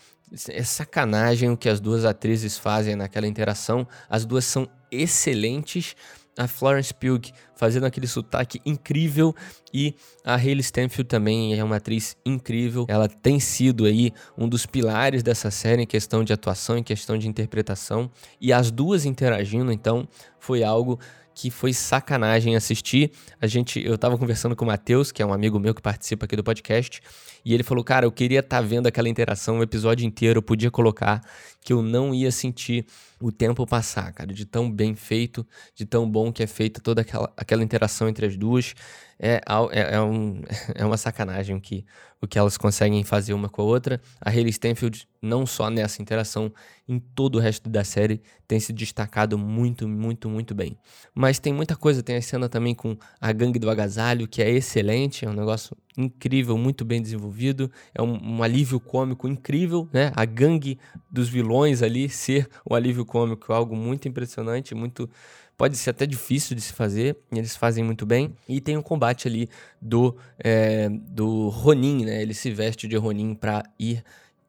é 0.47 0.63
sacanagem 0.63 1.49
o 1.49 1.57
que 1.57 1.67
as 1.67 1.81
duas 1.81 2.05
atrizes 2.05 2.57
fazem 2.57 2.95
naquela 2.95 3.27
interação. 3.27 3.85
As 4.09 4.25
duas 4.25 4.45
são 4.45 4.67
excelentes 4.89 5.95
a 6.39 6.47
Florence 6.47 6.93
Pugh 6.93 7.33
fazendo 7.53 7.85
aquele 7.85 8.07
sotaque 8.07 8.61
incrível 8.65 9.35
e 9.73 9.93
a 10.23 10.35
Hayley 10.35 10.61
Stanfield 10.61 11.09
também 11.09 11.59
é 11.59 11.61
uma 11.61 11.75
atriz 11.75 12.15
incrível. 12.25 12.85
Ela 12.87 13.09
tem 13.09 13.41
sido 13.41 13.83
aí 13.83 14.13
um 14.37 14.47
dos 14.47 14.65
pilares 14.65 15.21
dessa 15.21 15.51
série 15.51 15.83
em 15.83 15.85
questão 15.85 16.23
de 16.23 16.31
atuação, 16.31 16.77
em 16.77 16.83
questão 16.83 17.17
de 17.17 17.27
interpretação 17.27 18.09
e 18.39 18.53
as 18.53 18.71
duas 18.71 19.03
interagindo, 19.03 19.69
então 19.69 20.07
foi 20.39 20.63
algo 20.63 20.97
que 21.35 21.51
foi 21.51 21.73
sacanagem 21.73 22.55
assistir. 22.55 23.11
A 23.41 23.47
gente, 23.47 23.85
eu 23.85 23.97
tava 23.97 24.17
conversando 24.17 24.55
com 24.55 24.63
o 24.63 24.67
Matheus, 24.67 25.11
que 25.11 25.21
é 25.21 25.25
um 25.25 25.33
amigo 25.33 25.59
meu 25.59 25.73
que 25.73 25.81
participa 25.81 26.25
aqui 26.25 26.37
do 26.37 26.43
podcast, 26.43 27.01
e 27.43 27.53
ele 27.53 27.63
falou: 27.63 27.83
"Cara, 27.83 28.05
eu 28.05 28.11
queria 28.11 28.39
estar 28.39 28.57
tá 28.57 28.61
vendo 28.61 28.87
aquela 28.87 29.09
interação 29.09 29.59
o 29.59 29.63
episódio 29.63 30.05
inteiro, 30.05 30.39
eu 30.39 30.43
podia 30.43 30.71
colocar 30.71 31.21
que 31.61 31.73
eu 31.73 31.81
não 31.81 32.13
ia 32.13 32.31
sentir 32.31 32.85
o 33.21 33.31
tempo 33.31 33.67
passar, 33.67 34.13
cara, 34.13 34.33
de 34.33 34.45
tão 34.45 34.71
bem 34.71 34.95
feito, 34.95 35.45
de 35.75 35.85
tão 35.85 36.09
bom 36.09 36.31
que 36.31 36.41
é 36.41 36.47
feita 36.47 36.79
toda 36.79 37.01
aquela, 37.01 37.31
aquela 37.35 37.63
interação 37.63 38.07
entre 38.07 38.25
as 38.25 38.37
duas. 38.37 38.73
é, 39.19 39.41
é, 39.71 39.95
é, 39.95 40.01
um, 40.01 40.41
é 40.73 40.85
uma 40.85 40.95
sacanagem 40.95 41.59
que, 41.59 41.85
o 42.21 42.27
que 42.27 42.39
elas 42.39 42.57
conseguem 42.57 43.03
fazer 43.03 43.33
uma 43.33 43.49
com 43.49 43.61
a 43.61 43.65
outra. 43.65 44.01
A 44.21 44.29
Hayley 44.29 44.53
Stenfield, 44.53 45.05
não 45.21 45.45
só 45.45 45.69
nessa 45.69 46.01
interação, 46.01 46.51
em 46.87 46.97
todo 46.97 47.35
o 47.35 47.39
resto 47.39 47.69
da 47.69 47.83
série, 47.83 48.21
tem 48.47 48.59
se 48.59 48.71
destacado 48.71 49.37
muito, 49.37 49.85
muito, 49.87 50.29
muito 50.29 50.55
bem. 50.55 50.77
Mas 51.13 51.39
tem 51.39 51.51
muita 51.51 51.75
coisa, 51.75 52.01
tem 52.01 52.15
a 52.15 52.21
cena 52.21 52.47
também 52.47 52.73
com 52.73 52.97
a 53.19 53.31
gangue 53.33 53.59
do 53.59 53.69
agasalho, 53.69 54.29
que 54.29 54.41
é 54.41 54.49
excelente, 54.49 55.25
é 55.25 55.29
um 55.29 55.33
negócio 55.33 55.75
incrível, 55.99 56.57
muito 56.57 56.85
bem 56.85 57.01
desenvolvido, 57.01 57.69
é 57.93 58.01
um, 58.01 58.37
um 58.37 58.43
alívio 58.43 58.79
cômico 58.79 59.27
incrível, 59.27 59.87
né? 59.91 60.11
A 60.15 60.25
gangue 60.25 60.79
dos 61.11 61.27
vilões 61.27 61.81
ali 61.81 62.09
ser 62.09 62.47
o 62.65 62.73
alívio 62.73 63.05
cômico 63.05 63.51
é 63.51 63.55
algo 63.55 63.75
muito 63.75 64.07
impressionante, 64.07 64.73
muito 64.73 65.09
pode 65.57 65.75
ser 65.75 65.89
até 65.89 66.05
difícil 66.05 66.55
de 66.55 66.61
se 66.61 66.71
fazer, 66.71 67.17
e 67.29 67.37
eles 67.37 67.53
fazem 67.57 67.83
muito 67.83 68.05
bem. 68.05 68.33
E 68.47 68.61
tem 68.61 68.77
o 68.77 68.79
um 68.79 68.81
combate 68.81 69.27
ali 69.27 69.49
do, 69.81 70.15
é, 70.41 70.87
do 70.89 71.49
Ronin, 71.49 72.05
né? 72.05 72.21
Ele 72.21 72.33
se 72.33 72.49
veste 72.49 72.87
de 72.87 72.95
Ronin 72.95 73.35
para 73.35 73.63
ir 73.77 74.01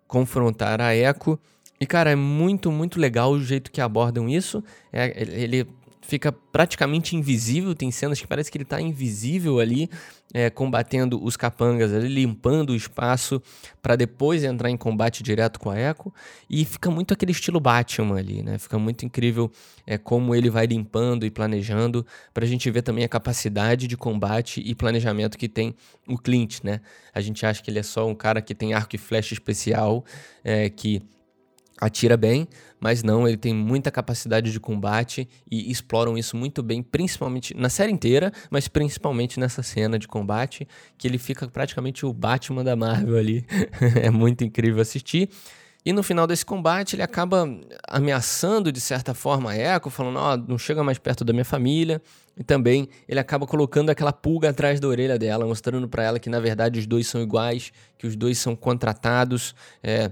confrontar 0.07 0.81
a 0.81 0.95
Echo. 0.95 1.37
E, 1.81 1.87
cara, 1.87 2.11
é 2.11 2.15
muito, 2.15 2.71
muito 2.71 3.01
legal 3.01 3.33
o 3.33 3.43
jeito 3.43 3.73
que 3.73 3.81
abordam 3.81 4.29
isso. 4.29 4.63
É, 4.93 5.13
ele 5.21 5.67
fica 6.11 6.33
praticamente 6.33 7.15
invisível. 7.15 7.73
Tem 7.73 7.91
cenas 7.93 8.21
que 8.21 8.27
parece 8.27 8.51
que 8.51 8.59
ele 8.59 8.65
está 8.65 8.81
invisível 8.81 9.61
ali, 9.61 9.89
é, 10.35 10.51
combatendo 10.51 11.23
os 11.23 11.37
capangas, 11.37 11.93
ali, 11.95 12.09
limpando 12.09 12.71
o 12.71 12.75
espaço 12.75 13.41
para 13.81 13.95
depois 13.95 14.43
entrar 14.43 14.69
em 14.69 14.77
combate 14.77 15.23
direto 15.23 15.61
com 15.61 15.71
a 15.71 15.79
Echo. 15.79 16.13
E 16.49 16.65
fica 16.65 16.91
muito 16.91 17.15
aquele 17.15 17.31
estilo 17.31 17.61
Batman 17.61 18.19
ali, 18.19 18.43
né? 18.43 18.59
Fica 18.59 18.77
muito 18.77 19.07
incrível 19.07 19.51
é, 19.87 19.97
como 19.97 20.35
ele 20.35 20.51
vai 20.51 20.67
limpando 20.67 21.25
e 21.25 21.31
planejando, 21.31 22.05
para 22.35 22.45
a 22.45 22.49
gente 22.49 22.69
ver 22.73 22.83
também 22.83 23.05
a 23.05 23.09
capacidade 23.09 23.87
de 23.87 23.97
combate 23.97 24.61
e 24.65 24.75
planejamento 24.75 25.39
que 25.39 25.49
tem 25.49 25.77
o 26.09 26.19
Clint, 26.19 26.65
né? 26.65 26.81
A 27.15 27.21
gente 27.21 27.47
acha 27.47 27.63
que 27.63 27.71
ele 27.71 27.79
é 27.79 27.85
só 27.85 28.09
um 28.09 28.17
cara 28.17 28.43
que 28.43 28.55
tem 28.55 28.75
arco 28.75 28.97
e 28.97 28.99
flecha 28.99 29.33
especial, 29.33 30.05
é, 30.43 30.69
que 30.69 31.01
atira 31.81 32.17
bem, 32.17 32.47
mas 32.81 33.03
não, 33.03 33.29
ele 33.29 33.37
tem 33.37 33.55
muita 33.55 33.91
capacidade 33.91 34.51
de 34.51 34.59
combate 34.59 35.29
e 35.51 35.71
exploram 35.71 36.17
isso 36.17 36.37
muito 36.37 36.63
bem, 36.63 36.83
principalmente 36.83 37.55
na 37.55 37.69
série 37.69 37.93
inteira, 37.93 38.33
mas 38.51 38.67
principalmente 38.69 39.39
nessa 39.39 39.63
cena 39.63 39.99
de 39.99 40.09
combate, 40.09 40.67
que 40.97 41.07
ele 41.07 41.19
fica 41.19 41.47
praticamente 41.49 42.07
o 42.07 42.13
Batman 42.13 42.65
da 42.65 42.75
Marvel 42.75 43.17
ali. 43.17 43.45
é 44.03 44.11
muito 44.11 44.43
incrível 44.45 44.81
assistir. 44.81 45.29
E 45.85 45.93
no 45.93 46.03
final 46.03 46.27
desse 46.27 46.45
combate, 46.45 46.95
ele 46.95 47.03
acaba 47.03 47.49
ameaçando 47.89 48.71
de 48.71 48.81
certa 48.81 49.15
forma 49.15 49.53
a 49.53 49.57
Echo, 49.57 49.89
falando: 49.89 50.19
oh, 50.19 50.37
não 50.51 50.59
chega 50.59 50.85
mais 50.85 50.99
perto 50.99 51.25
da 51.25 51.33
minha 51.33 51.45
família. 51.45 52.03
E 52.37 52.45
também 52.45 52.89
ele 53.09 53.21
acaba 53.21 53.47
colocando 53.47 53.91
aquela 53.91 54.13
pulga 54.13 54.51
atrás 54.51 54.79
da 54.81 54.89
orelha 54.89 55.19
dela, 55.19 55.47
mostrando 55.47 55.89
para 55.89 56.03
ela 56.03 56.19
que 56.19 56.31
na 56.31 56.41
verdade 56.41 56.79
os 56.79 56.87
dois 56.87 57.07
são 57.07 57.21
iguais, 57.21 57.73
que 57.99 58.07
os 58.07 58.17
dois 58.17 58.39
são 58.39 58.55
contratados. 58.55 59.55
É, 59.83 60.11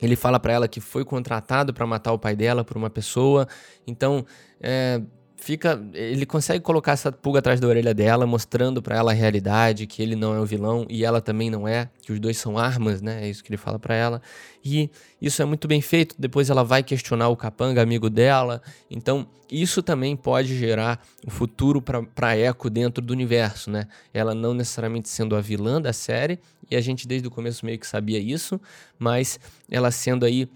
ele 0.00 0.16
fala 0.16 0.38
para 0.38 0.52
ela 0.52 0.68
que 0.68 0.80
foi 0.80 1.04
contratado 1.04 1.72
para 1.72 1.86
matar 1.86 2.12
o 2.12 2.18
pai 2.18 2.36
dela 2.36 2.64
por 2.64 2.76
uma 2.76 2.90
pessoa. 2.90 3.46
Então, 3.86 4.24
é, 4.60 5.00
fica, 5.46 5.80
ele 5.94 6.26
consegue 6.26 6.58
colocar 6.58 6.90
essa 6.90 7.12
pulga 7.12 7.38
atrás 7.38 7.60
da 7.60 7.68
orelha 7.68 7.94
dela, 7.94 8.26
mostrando 8.26 8.82
para 8.82 8.96
ela 8.96 9.12
a 9.12 9.14
realidade, 9.14 9.86
que 9.86 10.02
ele 10.02 10.16
não 10.16 10.34
é 10.34 10.40
o 10.40 10.44
vilão 10.44 10.84
e 10.90 11.04
ela 11.04 11.20
também 11.20 11.48
não 11.50 11.68
é, 11.68 11.88
que 12.02 12.12
os 12.12 12.18
dois 12.18 12.36
são 12.36 12.58
armas, 12.58 13.00
né? 13.00 13.24
É 13.24 13.28
isso 13.28 13.44
que 13.44 13.50
ele 13.50 13.56
fala 13.56 13.78
para 13.78 13.94
ela. 13.94 14.20
E 14.64 14.90
isso 15.22 15.40
é 15.40 15.44
muito 15.44 15.68
bem 15.68 15.80
feito. 15.80 16.16
Depois 16.18 16.50
ela 16.50 16.64
vai 16.64 16.82
questionar 16.82 17.28
o 17.28 17.36
capanga, 17.36 17.80
amigo 17.80 18.10
dela. 18.10 18.60
Então, 18.90 19.24
isso 19.48 19.84
também 19.84 20.16
pode 20.16 20.58
gerar 20.58 21.00
o 21.24 21.28
um 21.28 21.30
futuro 21.30 21.80
para 21.80 22.36
Echo 22.36 22.68
dentro 22.68 23.00
do 23.00 23.12
universo, 23.12 23.70
né? 23.70 23.86
Ela 24.12 24.34
não 24.34 24.52
necessariamente 24.52 25.08
sendo 25.08 25.36
a 25.36 25.40
vilã 25.40 25.80
da 25.80 25.92
série, 25.92 26.40
e 26.68 26.74
a 26.74 26.80
gente 26.80 27.06
desde 27.06 27.28
o 27.28 27.30
começo 27.30 27.64
meio 27.64 27.78
que 27.78 27.86
sabia 27.86 28.18
isso, 28.18 28.60
mas 28.98 29.38
ela 29.70 29.92
sendo 29.92 30.26
aí 30.26 30.48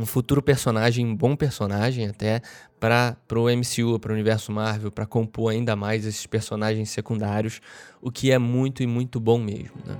um 0.00 0.06
futuro 0.06 0.42
personagem, 0.42 1.06
um 1.06 1.14
bom 1.14 1.36
personagem 1.36 2.08
até, 2.08 2.40
para 2.80 3.16
o 3.36 3.50
MCU, 3.50 3.98
para 4.00 4.10
o 4.10 4.14
universo 4.14 4.50
Marvel, 4.50 4.90
para 4.90 5.04
compor 5.04 5.52
ainda 5.52 5.76
mais 5.76 6.06
esses 6.06 6.26
personagens 6.26 6.88
secundários, 6.88 7.60
o 8.00 8.10
que 8.10 8.32
é 8.32 8.38
muito 8.38 8.82
e 8.82 8.86
muito 8.86 9.20
bom 9.20 9.38
mesmo. 9.38 9.76
Né? 9.84 9.96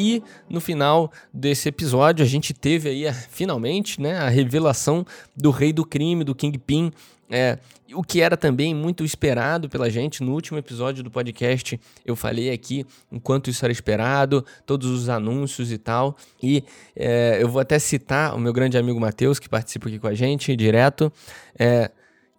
E 0.00 0.22
no 0.48 0.62
final 0.62 1.12
desse 1.30 1.68
episódio 1.68 2.24
a 2.24 2.28
gente 2.28 2.54
teve 2.54 2.88
aí 2.88 3.12
finalmente 3.28 4.00
né, 4.00 4.16
a 4.16 4.30
revelação 4.30 5.04
do 5.36 5.50
rei 5.50 5.74
do 5.74 5.84
crime, 5.84 6.24
do 6.24 6.34
Kingpin, 6.34 6.90
é, 7.30 7.58
o 7.92 8.02
que 8.02 8.22
era 8.22 8.34
também 8.34 8.74
muito 8.74 9.04
esperado 9.04 9.68
pela 9.68 9.90
gente. 9.90 10.22
No 10.22 10.32
último 10.32 10.56
episódio 10.56 11.04
do 11.04 11.10
podcast, 11.10 11.78
eu 12.02 12.16
falei 12.16 12.50
aqui 12.50 12.86
enquanto 13.12 13.50
isso 13.50 13.62
era 13.62 13.70
esperado, 13.70 14.42
todos 14.64 14.88
os 14.88 15.10
anúncios 15.10 15.70
e 15.70 15.76
tal. 15.76 16.16
E 16.42 16.64
é, 16.96 17.36
eu 17.38 17.48
vou 17.50 17.60
até 17.60 17.78
citar 17.78 18.34
o 18.34 18.38
meu 18.38 18.54
grande 18.54 18.78
amigo 18.78 18.98
Matheus, 18.98 19.38
que 19.38 19.50
participa 19.50 19.88
aqui 19.88 19.98
com 19.98 20.06
a 20.06 20.14
gente 20.14 20.56
direto, 20.56 21.12
é, 21.58 21.90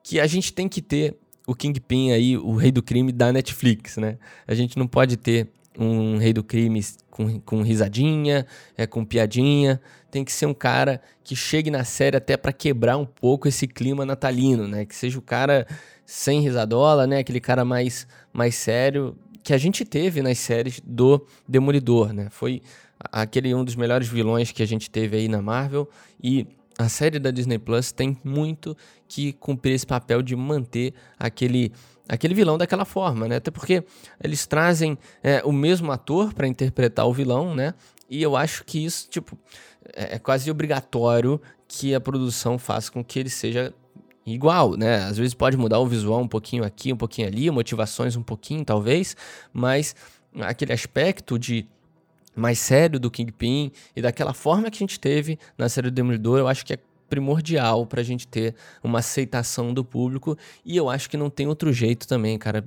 que 0.04 0.20
a 0.20 0.26
gente 0.26 0.52
tem 0.52 0.68
que 0.68 0.82
ter 0.82 1.16
o 1.46 1.54
Kingpin 1.54 2.12
aí, 2.12 2.36
o 2.38 2.56
rei 2.56 2.72
do 2.72 2.82
crime 2.82 3.12
da 3.12 3.32
Netflix, 3.32 3.98
né? 3.98 4.18
A 4.48 4.56
gente 4.56 4.80
não 4.80 4.88
pode 4.88 5.16
ter 5.16 5.48
um 5.78 6.18
rei 6.18 6.34
do 6.34 6.44
crime 6.44 6.84
com, 7.10 7.40
com 7.40 7.62
risadinha, 7.62 8.46
é, 8.78 8.86
com 8.86 9.06
piadinha. 9.06 9.82
Tem 10.10 10.26
que 10.26 10.32
ser 10.32 10.46
um 10.46 10.54
cara 10.54 11.02
que 11.24 11.36
chegue 11.36 11.72
na 11.72 11.84
série 11.84 12.18
até 12.18 12.36
para 12.36 12.52
quebrar 12.52 12.98
um 12.98 13.06
pouco 13.06 13.48
esse 13.48 13.68
clima 13.68 14.06
natalino, 14.06 14.68
né? 14.68 14.86
Que 14.86 14.96
seja 14.96 15.18
o 15.18 15.22
cara 15.22 15.66
sem 16.06 16.42
risadola, 16.42 17.08
né? 17.08 17.20
Aquele 17.20 17.40
cara 17.40 17.64
mais, 17.64 18.08
mais 18.34 18.56
sério 18.56 19.16
que 19.44 19.54
a 19.54 19.58
gente 19.58 19.84
teve 19.86 20.22
nas 20.22 20.38
séries 20.38 20.82
do 20.86 21.26
Demolidor, 21.48 22.14
né? 22.14 22.28
Foi 22.30 22.62
aquele 23.00 23.54
um 23.56 23.64
dos 23.64 23.76
melhores 23.76 24.08
vilões 24.08 24.52
que 24.52 24.62
a 24.62 24.68
gente 24.68 24.90
teve 24.90 25.18
aí 25.18 25.28
na 25.28 25.42
Marvel 25.42 25.90
e 26.22 26.48
a 26.82 26.90
série 26.90 27.20
da 27.20 27.32
Disney 27.32 27.60
Plus 27.60 27.92
tem 27.92 28.18
muito 28.24 28.76
que 29.08 29.34
cumprir 29.34 29.74
esse 29.74 29.86
papel 29.86 30.22
de 30.22 30.36
manter 30.36 30.94
aquele 31.18 31.72
aquele 32.10 32.34
vilão 32.34 32.58
daquela 32.58 32.84
forma, 32.84 33.28
né? 33.28 33.38
Até 33.38 33.50
porque 33.50 33.86
eles 34.22 34.46
trazem 34.46 34.98
é, 35.24 35.42
o 35.46 35.52
mesmo 35.52 35.92
ator 35.92 36.34
para 36.34 36.46
interpretar 36.46 37.08
o 37.08 37.14
vilão, 37.14 37.56
né? 37.56 37.74
E 38.10 38.22
eu 38.22 38.36
acho 38.36 38.66
que 38.66 38.84
isso, 38.84 39.08
tipo, 39.10 39.38
é, 39.96 40.16
é 40.16 40.20
quase 40.20 40.52
obrigatório 40.52 41.42
que 41.68 41.96
a 41.96 42.02
produção 42.02 42.58
faça 42.58 42.92
com 42.92 43.02
que 43.02 43.18
ele 43.18 43.30
seja 43.30 43.74
igual, 44.26 44.76
né? 44.76 45.04
Às 45.06 45.18
vezes 45.18 45.34
pode 45.34 45.56
mudar 45.56 45.80
o 45.80 45.88
visual 45.88 46.20
um 46.20 46.28
pouquinho 46.28 46.66
aqui, 46.66 46.92
um 46.92 46.98
pouquinho 46.98 47.28
ali, 47.28 47.50
motivações 47.50 48.18
um 48.18 48.24
pouquinho, 48.24 48.66
talvez, 48.66 49.16
mas 49.54 49.96
aquele 50.42 50.74
aspecto 50.74 51.40
de 51.40 51.66
mais 52.36 52.60
sério 52.60 53.00
do 53.00 53.12
Kingpin 53.12 53.72
e 53.96 54.02
daquela 54.02 54.34
forma 54.34 54.70
que 54.70 54.78
a 54.78 54.80
gente 54.80 55.00
teve 55.00 55.38
na 55.58 55.68
série 55.70 55.90
do 55.90 55.94
Demolidor, 55.94 56.40
eu 56.40 56.48
acho 56.48 56.66
que 56.66 56.74
é 56.74 56.80
primordial 57.12 57.86
para 57.86 58.00
a 58.00 58.04
gente 58.04 58.26
ter 58.26 58.56
uma 58.82 59.00
aceitação 59.00 59.74
do 59.74 59.84
público 59.84 60.38
e 60.64 60.78
eu 60.78 60.90
acho 60.90 61.10
que 61.10 61.18
não 61.18 61.30
tem 61.30 61.46
outro 61.46 61.74
jeito 61.74 62.08
também, 62.08 62.38
cara. 62.38 62.64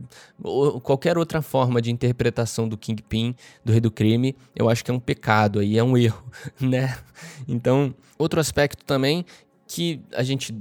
qualquer 0.83 1.17
outra 1.17 1.41
forma 1.41 1.81
de 1.81 1.91
interpretação 1.91 2.69
do 2.69 2.77
Kingpin, 2.77 3.35
do 3.65 3.73
Rei 3.73 3.81
do 3.81 3.91
Crime, 3.91 4.37
eu 4.55 4.69
acho 4.69 4.85
que 4.85 4.91
é 4.91 4.95
um 4.95 5.01
pecado 5.01 5.61
aí, 5.61 5.79
é 5.79 5.83
um 5.83 5.97
erro, 5.97 6.23
né? 6.61 6.99
Então, 7.49 7.95
outro 8.19 8.39
aspecto 8.39 8.85
também 8.85 9.25
que 9.67 9.99
a 10.15 10.23
gente 10.23 10.55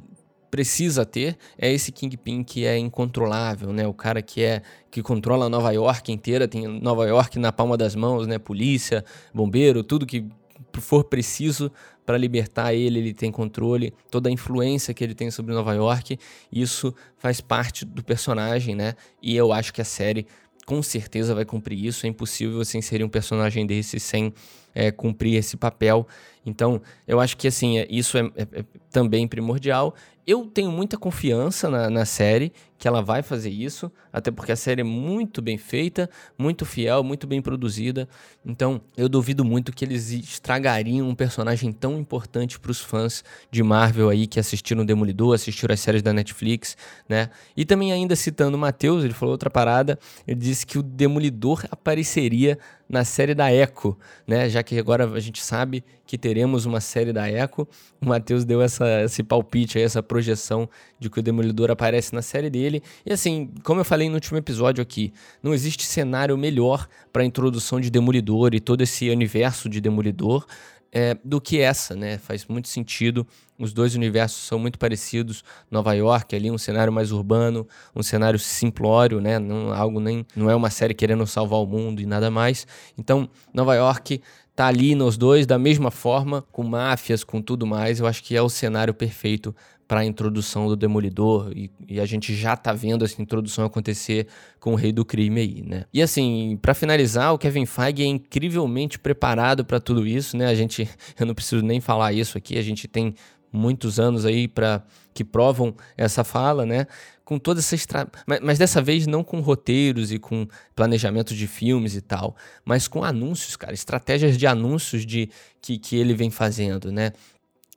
precisa 0.53 1.03
ter 1.03 1.35
é 1.57 1.73
esse 1.73 1.91
Kingpin 1.91 2.43
que 2.43 2.63
é 2.63 2.77
incontrolável, 2.77 3.73
né? 3.73 3.87
O 3.87 3.93
cara 3.93 4.21
que 4.21 4.43
é 4.43 4.61
que 4.91 5.01
controla 5.01 5.49
Nova 5.49 5.71
York 5.71 6.11
inteira, 6.11 6.47
tem 6.47 6.67
Nova 6.67 7.07
York 7.07 7.39
na 7.39 7.51
palma 7.51 7.75
das 7.75 7.95
mãos, 7.95 8.27
né? 8.27 8.37
Polícia, 8.37 9.03
bombeiro, 9.33 9.83
tudo 9.83 10.05
que 10.05 10.27
for 10.73 11.05
preciso 11.05 11.71
para 12.05 12.19
libertar 12.19 12.71
ele, 12.71 12.99
ele 12.99 13.13
tem 13.15 13.31
controle, 13.31 13.95
toda 14.11 14.29
a 14.29 14.31
influência 14.31 14.93
que 14.93 15.03
ele 15.03 15.15
tem 15.15 15.31
sobre 15.31 15.55
Nova 15.55 15.73
York, 15.73 16.19
isso 16.51 16.93
faz 17.17 17.41
parte 17.41 17.83
do 17.83 18.03
personagem, 18.03 18.75
né? 18.75 18.93
E 19.23 19.35
eu 19.35 19.51
acho 19.51 19.73
que 19.73 19.81
a 19.81 19.85
série 19.85 20.27
com 20.65 20.81
certeza 20.81 21.33
vai 21.33 21.45
cumprir 21.45 21.83
isso. 21.83 22.05
É 22.05 22.09
impossível 22.09 22.57
você 22.57 22.77
inserir 22.77 23.03
um 23.03 23.09
personagem 23.09 23.65
desse 23.65 23.99
sem 23.99 24.33
é, 24.73 24.91
cumprir 24.91 25.35
esse 25.35 25.57
papel. 25.57 26.07
Então, 26.45 26.81
eu 27.07 27.19
acho 27.19 27.37
que 27.37 27.47
assim, 27.47 27.79
é, 27.79 27.87
isso 27.89 28.17
é, 28.17 28.21
é, 28.35 28.41
é 28.59 28.65
também 28.91 29.27
primordial. 29.27 29.93
Eu 30.25 30.45
tenho 30.45 30.71
muita 30.71 30.97
confiança 30.97 31.69
na, 31.69 31.89
na, 31.89 32.05
série 32.05 32.53
que 32.83 32.87
ela 32.89 33.01
vai 33.01 33.23
fazer 33.23 33.49
isso, 33.49 33.89
até 34.11 34.29
porque 34.29 34.51
a 34.51 34.57
série 34.57 34.81
é 34.81 34.83
muito 34.83 35.41
bem 35.41 35.57
feita, 35.57 36.09
muito 36.37 36.65
fiel, 36.65 37.01
muito 37.01 37.25
bem 37.25 37.41
produzida. 37.41 38.09
Então, 38.45 38.81
eu 38.97 39.07
duvido 39.07 39.45
muito 39.45 39.71
que 39.71 39.85
eles 39.85 40.11
estragariam 40.11 41.07
um 41.07 41.15
personagem 41.15 41.71
tão 41.71 41.97
importante 41.97 42.59
para 42.59 42.71
os 42.71 42.81
fãs 42.81 43.23
de 43.49 43.63
Marvel 43.63 44.09
aí 44.09 44.27
que 44.27 44.37
assistiram 44.37 44.85
Demolidor, 44.85 45.33
assistiram 45.33 45.73
as 45.73 45.79
séries 45.79 46.01
da 46.01 46.11
Netflix, 46.11 46.75
né? 47.07 47.29
E 47.55 47.63
também 47.63 47.93
ainda 47.93 48.17
citando 48.17 48.57
o 48.57 48.59
Matheus, 48.59 49.05
ele 49.05 49.13
falou 49.13 49.31
outra 49.31 49.49
parada, 49.49 49.97
ele 50.27 50.41
disse 50.41 50.65
que 50.65 50.77
o 50.77 50.83
Demolidor 50.83 51.63
apareceria 51.71 52.59
na 52.89 53.03
série 53.03 53.33
da 53.33 53.51
Echo, 53.51 53.97
né? 54.27 54.49
Já 54.49 54.61
que 54.61 54.77
agora 54.77 55.05
a 55.05 55.19
gente 55.19 55.41
sabe 55.41 55.83
que 56.05 56.17
teremos 56.17 56.65
uma 56.65 56.79
série 56.79 57.11
da 57.13 57.29
Echo, 57.29 57.67
o 57.99 58.05
Matheus 58.05 58.45
deu 58.45 58.61
essa, 58.61 59.03
esse 59.03 59.23
palpite 59.23 59.77
aí, 59.77 59.83
essa 59.83 60.03
projeção 60.03 60.69
de 60.99 61.09
que 61.09 61.19
o 61.19 61.23
Demolidor 61.23 61.71
aparece 61.71 62.13
na 62.13 62.21
série 62.21 62.49
dele. 62.49 62.72
E 63.05 63.11
assim, 63.11 63.51
como 63.63 63.81
eu 63.81 63.85
falei 63.85 64.07
no 64.07 64.15
último 64.15 64.37
episódio 64.37 64.81
aqui, 64.81 65.13
não 65.41 65.53
existe 65.53 65.85
cenário 65.85 66.37
melhor 66.37 66.87
para 67.11 67.21
a 67.21 67.25
introdução 67.25 67.79
de 67.79 67.89
Demolidor 67.89 68.55
e 68.55 68.59
todo 68.59 68.81
esse 68.81 69.09
universo 69.09 69.67
de 69.67 69.81
Demolidor 69.81 70.45
é, 70.93 71.17
do 71.25 71.41
que 71.41 71.59
essa, 71.59 71.95
né? 71.95 72.19
Faz 72.19 72.45
muito 72.45 72.67
sentido. 72.67 73.25
Os 73.57 73.73
dois 73.73 73.95
universos 73.95 74.43
são 74.45 74.59
muito 74.59 74.77
parecidos. 74.77 75.43
Nova 75.71 75.93
York 75.93 76.35
ali 76.35 76.51
um 76.51 76.57
cenário 76.57 76.93
mais 76.93 77.11
urbano, 77.11 77.67
um 77.95 78.03
cenário 78.03 78.37
simplório, 78.37 79.19
né? 79.19 79.39
Não 79.39 79.73
algo 79.73 79.99
nem 79.99 80.23
não 80.35 80.51
é 80.51 80.55
uma 80.55 80.69
série 80.69 80.93
querendo 80.93 81.25
salvar 81.25 81.59
o 81.59 81.65
mundo 81.65 81.99
e 81.99 82.05
nada 82.05 82.29
mais. 82.29 82.67
Então, 82.95 83.27
Nova 83.51 83.73
York 83.73 84.21
tá 84.55 84.67
ali 84.67 84.95
nos 84.95 85.17
dois 85.17 85.45
da 85.45 85.57
mesma 85.57 85.91
forma, 85.91 86.43
com 86.51 86.63
máfias, 86.63 87.23
com 87.23 87.41
tudo 87.41 87.65
mais. 87.65 87.99
Eu 87.99 88.07
acho 88.07 88.23
que 88.23 88.35
é 88.35 88.41
o 88.41 88.49
cenário 88.49 88.93
perfeito 88.93 89.55
para 89.87 89.99
a 89.99 90.05
introdução 90.05 90.67
do 90.67 90.75
Demolidor 90.75 91.51
e, 91.55 91.69
e, 91.87 91.99
a 91.99 92.05
gente 92.05 92.33
já 92.33 92.55
tá 92.55 92.71
vendo 92.73 93.03
essa 93.03 93.21
introdução 93.21 93.65
acontecer 93.65 94.27
com 94.59 94.71
o 94.71 94.75
Rei 94.75 94.91
do 94.91 95.03
Crime 95.03 95.41
aí, 95.41 95.61
né? 95.61 95.85
E 95.93 96.01
assim, 96.01 96.57
para 96.61 96.73
finalizar, 96.73 97.33
o 97.33 97.37
Kevin 97.37 97.65
Feige 97.65 98.01
é 98.01 98.05
incrivelmente 98.05 98.97
preparado 98.97 99.65
para 99.65 99.79
tudo 99.79 100.07
isso, 100.07 100.37
né? 100.37 100.47
A 100.47 100.55
gente, 100.55 100.89
eu 101.19 101.25
não 101.25 101.35
preciso 101.35 101.63
nem 101.63 101.81
falar 101.81 102.13
isso 102.13 102.37
aqui, 102.37 102.57
a 102.57 102.61
gente 102.61 102.87
tem 102.87 103.13
muitos 103.53 103.99
anos 103.99 104.25
aí 104.25 104.47
para 104.47 104.83
que 105.13 105.23
provam 105.23 105.75
essa 105.95 106.23
fala, 106.23 106.65
né? 106.65 106.87
Com 107.23 107.37
toda 107.37 107.59
essa 107.59 107.75
estra... 107.75 108.09
mas, 108.25 108.39
mas 108.41 108.57
dessa 108.57 108.81
vez 108.81 109.05
não 109.05 109.23
com 109.23 109.39
roteiros 109.39 110.11
e 110.11 110.17
com 110.17 110.47
planejamento 110.75 111.35
de 111.35 111.47
filmes 111.47 111.95
e 111.95 112.01
tal, 112.01 112.35
mas 112.65 112.87
com 112.87 113.03
anúncios, 113.03 113.55
cara, 113.55 113.73
estratégias 113.73 114.37
de 114.37 114.47
anúncios 114.47 115.05
de 115.05 115.29
que, 115.61 115.77
que 115.77 115.95
ele 115.95 116.13
vem 116.13 116.31
fazendo, 116.31 116.91
né? 116.91 117.13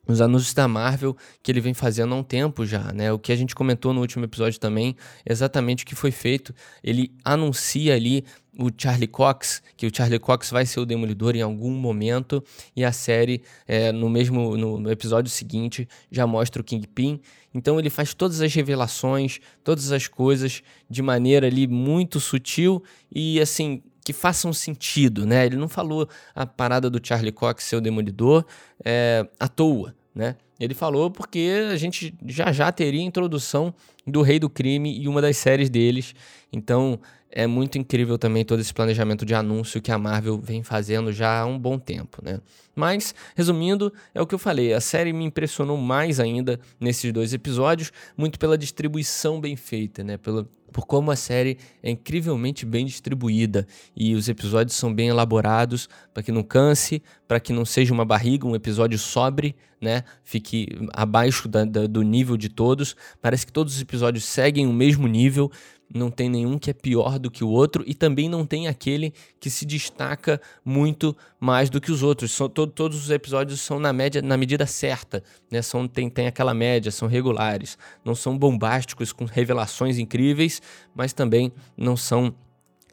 os 0.06 0.20
anúncios 0.20 0.54
da 0.54 0.68
Marvel 0.68 1.16
que 1.42 1.50
ele 1.50 1.60
vem 1.60 1.74
fazendo 1.74 2.14
há 2.14 2.16
um 2.16 2.22
tempo 2.22 2.64
já, 2.64 2.92
né? 2.92 3.12
O 3.12 3.18
que 3.18 3.32
a 3.32 3.36
gente 3.36 3.54
comentou 3.54 3.92
no 3.92 4.00
último 4.00 4.24
episódio 4.24 4.58
também, 4.60 4.96
exatamente 5.24 5.82
o 5.82 5.86
que 5.86 5.94
foi 5.94 6.10
feito. 6.10 6.54
Ele 6.82 7.12
anuncia 7.24 7.94
ali 7.94 8.24
o 8.58 8.70
Charlie 8.76 9.06
Cox, 9.06 9.62
que 9.76 9.86
o 9.86 9.94
Charlie 9.94 10.18
Cox 10.18 10.50
vai 10.50 10.64
ser 10.64 10.80
o 10.80 10.86
Demolidor 10.86 11.36
em 11.36 11.42
algum 11.42 11.70
momento, 11.70 12.42
e 12.74 12.84
a 12.84 12.92
série, 12.92 13.42
é, 13.66 13.92
no 13.92 14.08
mesmo 14.08 14.56
no, 14.56 14.80
no, 14.80 14.90
episódio 14.90 15.30
seguinte, 15.30 15.88
já 16.10 16.26
mostra 16.26 16.62
o 16.62 16.64
Kingpin. 16.64 17.20
Então 17.54 17.78
ele 17.78 17.90
faz 17.90 18.14
todas 18.14 18.40
as 18.40 18.54
revelações, 18.54 19.38
todas 19.62 19.92
as 19.92 20.08
coisas 20.08 20.62
de 20.88 21.02
maneira 21.02 21.46
ali 21.46 21.66
muito 21.66 22.20
sutil 22.20 22.82
e 23.14 23.40
assim 23.40 23.82
que 24.04 24.12
façam 24.12 24.52
sentido, 24.52 25.26
né? 25.26 25.46
Ele 25.46 25.56
não 25.56 25.68
falou 25.68 26.08
a 26.34 26.46
parada 26.46 26.88
do 26.88 27.00
Charlie 27.02 27.32
Cox 27.32 27.64
ser 27.64 27.76
o 27.76 27.80
Demolidor 27.80 28.44
é, 28.84 29.26
à 29.40 29.48
toa, 29.48 29.94
né? 30.14 30.36
Ele 30.60 30.74
falou 30.74 31.10
porque 31.10 31.50
a 31.72 31.76
gente 31.76 32.14
já 32.24 32.52
já 32.52 32.70
teria 32.72 33.02
introdução 33.02 33.74
do 34.06 34.22
Rei 34.22 34.38
do 34.38 34.48
Crime 34.48 34.96
e 34.98 35.08
uma 35.08 35.20
das 35.20 35.36
séries 35.36 35.68
deles. 35.68 36.14
Então 36.52 37.00
é 37.36 37.46
muito 37.46 37.76
incrível 37.76 38.16
também 38.16 38.46
todo 38.46 38.60
esse 38.60 38.72
planejamento 38.72 39.26
de 39.26 39.34
anúncio 39.34 39.82
que 39.82 39.92
a 39.92 39.98
Marvel 39.98 40.40
vem 40.40 40.62
fazendo 40.62 41.12
já 41.12 41.40
há 41.40 41.44
um 41.44 41.58
bom 41.58 41.78
tempo, 41.78 42.24
né? 42.24 42.40
Mas, 42.74 43.14
resumindo, 43.36 43.92
é 44.14 44.22
o 44.22 44.26
que 44.26 44.34
eu 44.34 44.38
falei, 44.38 44.72
a 44.72 44.80
série 44.80 45.12
me 45.12 45.22
impressionou 45.22 45.76
mais 45.76 46.18
ainda 46.18 46.58
nesses 46.80 47.12
dois 47.12 47.34
episódios, 47.34 47.92
muito 48.16 48.38
pela 48.38 48.56
distribuição 48.56 49.38
bem 49.38 49.54
feita, 49.54 50.02
né? 50.02 50.16
Pelo, 50.16 50.48
por 50.76 50.86
como 50.86 51.10
a 51.10 51.16
série 51.16 51.56
é 51.82 51.90
incrivelmente 51.90 52.66
bem 52.66 52.84
distribuída 52.84 53.66
e 53.96 54.14
os 54.14 54.28
episódios 54.28 54.76
são 54.76 54.92
bem 54.92 55.08
elaborados 55.08 55.88
para 56.12 56.22
que 56.22 56.30
não 56.30 56.42
canse, 56.42 57.02
para 57.26 57.40
que 57.40 57.50
não 57.50 57.64
seja 57.64 57.94
uma 57.94 58.04
barriga, 58.04 58.46
um 58.46 58.54
episódio 58.54 58.98
sobre, 58.98 59.56
né? 59.80 60.04
Fique 60.22 60.68
abaixo 60.92 61.48
da, 61.48 61.64
da, 61.64 61.86
do 61.86 62.02
nível 62.02 62.36
de 62.36 62.50
todos. 62.50 62.94
Parece 63.22 63.46
que 63.46 63.52
todos 63.52 63.74
os 63.74 63.80
episódios 63.80 64.26
seguem 64.26 64.66
o 64.66 64.72
mesmo 64.72 65.08
nível 65.08 65.50
não 65.92 66.10
tem 66.10 66.28
nenhum 66.28 66.58
que 66.58 66.70
é 66.70 66.72
pior 66.72 67.18
do 67.18 67.30
que 67.30 67.44
o 67.44 67.48
outro 67.48 67.84
e 67.86 67.94
também 67.94 68.28
não 68.28 68.44
tem 68.44 68.66
aquele 68.66 69.12
que 69.38 69.48
se 69.48 69.64
destaca 69.64 70.40
muito 70.64 71.16
mais 71.38 71.70
do 71.70 71.80
que 71.80 71.92
os 71.92 72.02
outros. 72.02 72.32
São, 72.32 72.48
to, 72.48 72.66
todos 72.66 73.04
os 73.04 73.10
episódios 73.10 73.60
são 73.60 73.78
na 73.78 73.92
média, 73.92 74.20
na 74.20 74.36
medida 74.36 74.66
certa, 74.66 75.22
né? 75.50 75.62
São, 75.62 75.86
tem, 75.86 76.10
tem 76.10 76.26
aquela 76.26 76.52
média, 76.52 76.90
são 76.90 77.06
regulares, 77.06 77.78
não 78.04 78.14
são 78.14 78.36
bombásticos 78.36 79.12
com 79.12 79.24
revelações 79.24 79.98
incríveis, 79.98 80.60
mas 80.94 81.12
também 81.12 81.52
não 81.76 81.96
são 81.96 82.34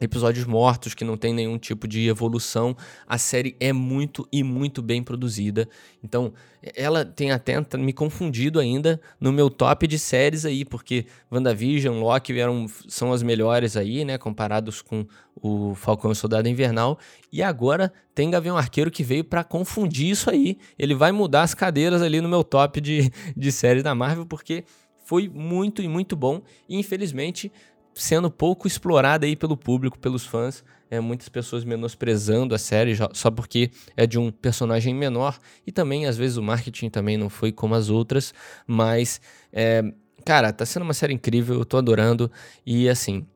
episódios 0.00 0.44
mortos 0.44 0.92
que 0.94 1.04
não 1.04 1.16
tem 1.16 1.32
nenhum 1.32 1.58
tipo 1.58 1.86
de 1.86 2.08
evolução. 2.08 2.76
A 3.06 3.16
série 3.16 3.56
é 3.60 3.72
muito 3.72 4.26
e 4.32 4.42
muito 4.42 4.82
bem 4.82 5.02
produzida. 5.02 5.68
Então, 6.02 6.32
ela 6.74 7.04
tem 7.04 7.30
até 7.30 7.54
me 7.76 7.92
confundido 7.92 8.58
ainda 8.58 9.00
no 9.20 9.32
meu 9.32 9.48
top 9.48 9.86
de 9.86 9.98
séries 9.98 10.44
aí, 10.44 10.64
porque 10.64 11.06
WandaVision, 11.30 12.00
Loki 12.00 12.38
eram, 12.38 12.66
são 12.88 13.12
as 13.12 13.22
melhores 13.22 13.76
aí, 13.76 14.04
né, 14.04 14.18
comparados 14.18 14.82
com 14.82 15.06
o 15.40 15.74
Falcão 15.74 16.10
e 16.10 16.12
o 16.12 16.16
Soldado 16.16 16.48
Invernal. 16.48 16.98
E 17.32 17.42
agora 17.42 17.92
tem 18.14 18.30
Gavião 18.30 18.56
Arqueiro 18.56 18.90
que 18.90 19.04
veio 19.04 19.24
para 19.24 19.44
confundir 19.44 20.10
isso 20.10 20.28
aí. 20.28 20.58
Ele 20.78 20.94
vai 20.94 21.12
mudar 21.12 21.42
as 21.42 21.54
cadeiras 21.54 22.02
ali 22.02 22.20
no 22.20 22.28
meu 22.28 22.42
top 22.42 22.80
de, 22.80 23.10
de 23.36 23.52
séries 23.52 23.82
da 23.82 23.94
Marvel, 23.94 24.26
porque 24.26 24.64
foi 25.04 25.28
muito 25.28 25.82
e 25.82 25.88
muito 25.88 26.16
bom. 26.16 26.42
E 26.68 26.76
infelizmente 26.76 27.52
sendo 27.94 28.30
pouco 28.30 28.66
explorada 28.66 29.24
aí 29.24 29.36
pelo 29.36 29.56
público, 29.56 29.98
pelos 29.98 30.26
fãs. 30.26 30.64
É, 30.90 31.00
muitas 31.00 31.28
pessoas 31.28 31.64
menosprezando 31.64 32.54
a 32.54 32.58
série 32.58 32.94
só 33.14 33.30
porque 33.30 33.70
é 33.96 34.06
de 34.06 34.18
um 34.18 34.30
personagem 34.30 34.94
menor. 34.94 35.38
E 35.66 35.72
também, 35.72 36.06
às 36.06 36.16
vezes, 36.16 36.36
o 36.36 36.42
marketing 36.42 36.90
também 36.90 37.16
não 37.16 37.28
foi 37.28 37.50
como 37.50 37.74
as 37.74 37.88
outras. 37.88 38.34
Mas, 38.66 39.20
é, 39.52 39.82
cara, 40.24 40.52
tá 40.52 40.66
sendo 40.66 40.82
uma 40.82 40.94
série 40.94 41.14
incrível, 41.14 41.58
eu 41.58 41.64
tô 41.64 41.76
adorando. 41.76 42.30
E 42.66 42.88
assim. 42.88 43.26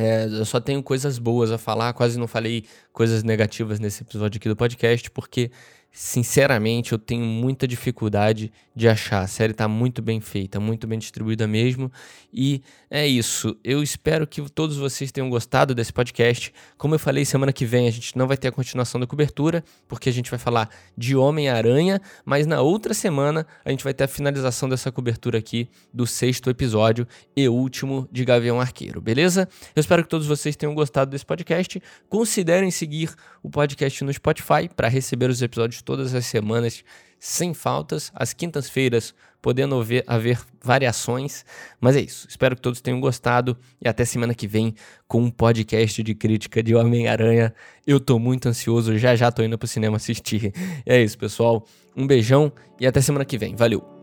É, 0.00 0.26
eu 0.26 0.44
só 0.44 0.60
tenho 0.60 0.80
coisas 0.80 1.18
boas 1.18 1.50
a 1.50 1.58
falar, 1.58 1.92
quase 1.92 2.20
não 2.20 2.28
falei 2.28 2.64
coisas 2.92 3.24
negativas 3.24 3.80
nesse 3.80 4.04
episódio 4.04 4.38
aqui 4.38 4.48
do 4.48 4.54
podcast, 4.54 5.10
porque 5.10 5.50
sinceramente, 5.92 6.92
eu 6.92 6.98
tenho 6.98 7.24
muita 7.24 7.66
dificuldade 7.66 8.52
de 8.74 8.88
achar. 8.88 9.22
A 9.22 9.26
série 9.26 9.50
está 9.50 9.66
muito 9.66 10.00
bem 10.00 10.20
feita, 10.20 10.60
muito 10.60 10.86
bem 10.86 10.98
distribuída 10.98 11.48
mesmo. 11.48 11.90
E 12.32 12.62
é 12.88 13.06
isso. 13.06 13.56
Eu 13.64 13.82
espero 13.82 14.26
que 14.26 14.40
todos 14.48 14.76
vocês 14.76 15.10
tenham 15.10 15.28
gostado 15.28 15.74
desse 15.74 15.92
podcast. 15.92 16.52
Como 16.76 16.94
eu 16.94 16.98
falei, 16.98 17.24
semana 17.24 17.52
que 17.52 17.66
vem 17.66 17.88
a 17.88 17.90
gente 17.90 18.16
não 18.16 18.28
vai 18.28 18.36
ter 18.36 18.48
a 18.48 18.52
continuação 18.52 19.00
da 19.00 19.06
cobertura, 19.06 19.64
porque 19.88 20.08
a 20.08 20.12
gente 20.12 20.30
vai 20.30 20.38
falar 20.38 20.70
de 20.96 21.16
Homem-Aranha, 21.16 22.00
mas 22.24 22.46
na 22.46 22.60
outra 22.60 22.94
semana 22.94 23.44
a 23.64 23.70
gente 23.70 23.82
vai 23.82 23.92
ter 23.92 24.04
a 24.04 24.08
finalização 24.08 24.68
dessa 24.68 24.92
cobertura 24.92 25.38
aqui 25.38 25.68
do 25.92 26.06
sexto 26.06 26.48
episódio 26.48 27.06
e 27.36 27.48
último 27.48 28.08
de 28.12 28.24
Gavião 28.24 28.60
Arqueiro, 28.60 29.00
beleza? 29.00 29.48
Eu 29.74 29.80
espero 29.80 30.04
que 30.04 30.08
todos 30.08 30.26
vocês 30.26 30.54
tenham 30.54 30.74
gostado 30.74 31.10
desse 31.10 31.26
podcast. 31.26 31.82
Considerem 32.08 32.70
seguir 32.70 33.12
o 33.42 33.50
podcast 33.50 34.04
no 34.04 34.12
Spotify 34.12 34.68
para 34.74 34.86
receber 34.86 35.28
os 35.28 35.42
episódios 35.42 35.77
todas 35.82 36.14
as 36.14 36.26
semanas, 36.26 36.84
sem 37.18 37.52
faltas, 37.52 38.10
às 38.14 38.32
quintas-feiras, 38.32 39.14
podendo 39.40 39.80
haver, 39.80 40.04
haver 40.06 40.40
variações. 40.62 41.44
Mas 41.80 41.96
é 41.96 42.00
isso. 42.00 42.26
Espero 42.28 42.56
que 42.56 42.62
todos 42.62 42.80
tenham 42.80 43.00
gostado 43.00 43.56
e 43.80 43.88
até 43.88 44.04
semana 44.04 44.34
que 44.34 44.46
vem 44.46 44.74
com 45.06 45.22
um 45.22 45.30
podcast 45.30 46.02
de 46.02 46.14
crítica 46.14 46.62
de 46.62 46.74
Homem-Aranha. 46.74 47.54
Eu 47.86 48.00
tô 48.00 48.18
muito 48.18 48.48
ansioso, 48.48 48.96
já 48.98 49.14
já 49.16 49.30
tô 49.30 49.42
indo 49.42 49.58
pro 49.58 49.68
cinema 49.68 49.96
assistir. 49.96 50.52
É 50.84 51.00
isso, 51.02 51.18
pessoal. 51.18 51.66
Um 51.96 52.06
beijão 52.06 52.52
e 52.78 52.86
até 52.86 53.00
semana 53.00 53.24
que 53.24 53.38
vem. 53.38 53.56
Valeu! 53.56 53.97